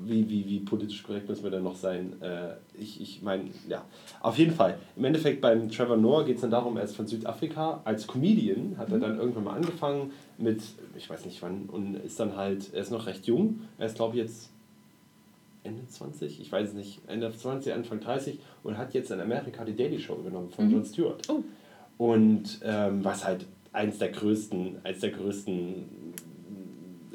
[0.04, 2.20] wie, wie, wie politisch korrekt müssen wir denn noch sein?
[2.20, 3.84] Äh, ich ich meine, ja,
[4.20, 4.76] auf jeden Fall.
[4.96, 7.80] Im Endeffekt beim Trevor Noah geht es dann darum, er ist von Südafrika.
[7.84, 10.62] Als Comedian hat er dann irgendwann mal angefangen mit,
[10.96, 13.60] ich weiß nicht wann, und ist dann halt, er ist noch recht jung.
[13.78, 14.50] Er ist, glaube ich, jetzt
[15.64, 19.64] Ende 20, ich weiß es nicht, Ende 20, Anfang 30 und hat jetzt in Amerika
[19.64, 21.22] die Daily Show übernommen von Jon Stewart.
[21.28, 21.42] Oh.
[21.96, 25.84] Und ähm, was halt eins der größten, eins der größten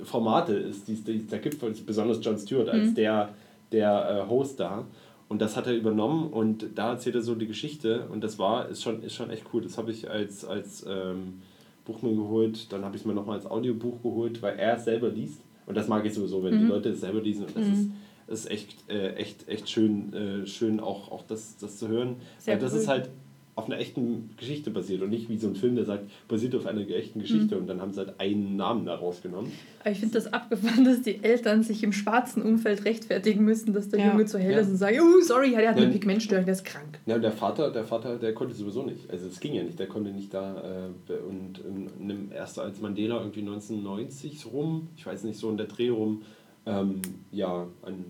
[0.04, 3.30] Formate ist, die es da gibt, besonders Jon Stewart als der,
[3.72, 4.86] der äh, Host da.
[5.28, 8.68] Und das hat er übernommen und da erzählt er so die Geschichte und das war,
[8.68, 9.62] ist schon, ist schon echt cool.
[9.62, 11.41] Das habe ich als, als ähm,
[11.86, 14.86] Buch mir geholt, dann habe ich es mir nochmal als Audiobuch geholt, weil er es
[14.86, 15.41] selber liest.
[15.68, 17.91] Und das mag ich sowieso, wenn die Leute es selber lesen und das ist,
[18.30, 22.17] das ist echt, äh, echt, echt schön, äh, schön auch, auch das, das zu hören.
[22.38, 22.80] Sehr weil das cool.
[22.80, 23.09] ist halt
[23.55, 26.65] auf einer echten Geschichte basiert und nicht wie so ein Film, der sagt, basiert auf
[26.65, 29.51] einer echten Geschichte und dann haben sie halt einen Namen da rausgenommen.
[29.82, 33.89] Aber ich finde das abgefahren, dass die Eltern sich im schwarzen Umfeld rechtfertigen müssen, dass
[33.89, 34.11] der Ja.
[34.11, 34.59] Junge zu hell Ja.
[34.59, 35.91] ist und sagen, oh, sorry, ja, der hat eine Ja.
[35.91, 36.99] Pigmentstörung, der ist krank.
[37.05, 39.09] Ja, und der Vater, der Vater, der konnte sowieso nicht.
[39.11, 41.59] Also es ging ja nicht, der konnte nicht da äh, und
[41.99, 45.89] in, in, erst als Mandela irgendwie 1990 rum, ich weiß nicht, so in der Dreh
[45.89, 46.21] rum,
[46.66, 47.01] ähm,
[47.32, 48.05] ja, an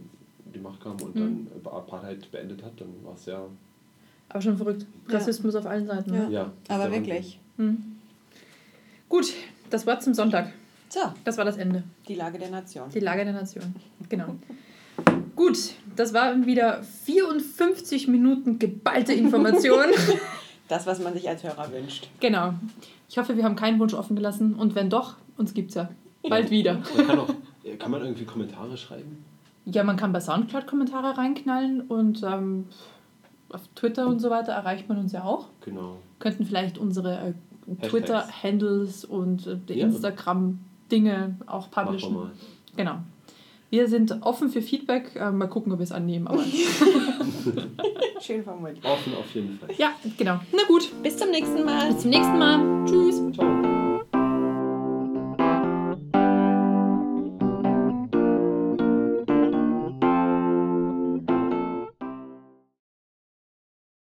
[0.53, 3.41] die Macht kam und dann Apartheid beendet hat, dann war es ja,
[4.29, 4.85] Aber schon verrückt.
[5.07, 5.15] Ja.
[5.15, 6.13] Rassismus auf allen Seiten.
[6.13, 6.29] Ja.
[6.29, 6.51] Ja.
[6.67, 7.39] Aber wirklich.
[7.57, 7.97] Hm.
[9.07, 9.33] Gut,
[9.69, 10.51] das Wort zum Sonntag.
[10.89, 11.83] So, Das war das Ende.
[12.07, 12.89] die Lage der Nation.
[12.89, 13.75] Die Lage der Nation.
[14.09, 14.35] Genau.
[15.35, 15.57] Gut,
[15.95, 19.85] das waren wieder 54 Minuten geballte Information.
[20.67, 22.09] Das, was man sich als Hörer wünscht.
[22.19, 22.53] genau.
[23.09, 24.53] Ich hoffe, wir haben keinen Wunsch offen gelassen.
[24.53, 25.89] Und wenn doch, uns gibt's ja.
[26.21, 26.83] Bald wieder.
[26.95, 27.33] Man kann, auch,
[27.77, 29.23] kann man irgendwie Kommentare schreiben?
[29.65, 32.65] Ja, man kann bei Soundcloud Kommentare reinknallen und ähm,
[33.49, 35.47] auf Twitter und so weiter erreicht man uns ja auch.
[35.65, 35.97] Genau.
[36.19, 37.33] Könnten vielleicht unsere äh.
[37.87, 39.85] Twitter-Handles und äh, die Ja.
[39.85, 40.59] Instagram
[40.91, 42.13] Dinge auch publishen.
[42.13, 42.31] Machen
[42.75, 42.93] wir mal.
[42.93, 42.99] Genau.
[43.69, 45.15] Wir sind offen für Feedback.
[45.15, 46.27] Äh, mal gucken, ob wir es annehmen.
[46.27, 46.43] Aber
[48.21, 48.83] Schön formuliert.
[48.83, 49.69] Offen auf jeden Fall.
[49.77, 50.39] ja, genau.
[50.51, 50.89] Na gut.
[51.03, 51.91] Bis zum nächsten Mal.
[51.91, 52.85] Bis zum nächsten Mal.
[52.87, 53.21] Tschüss.
[53.35, 53.68] Ciao.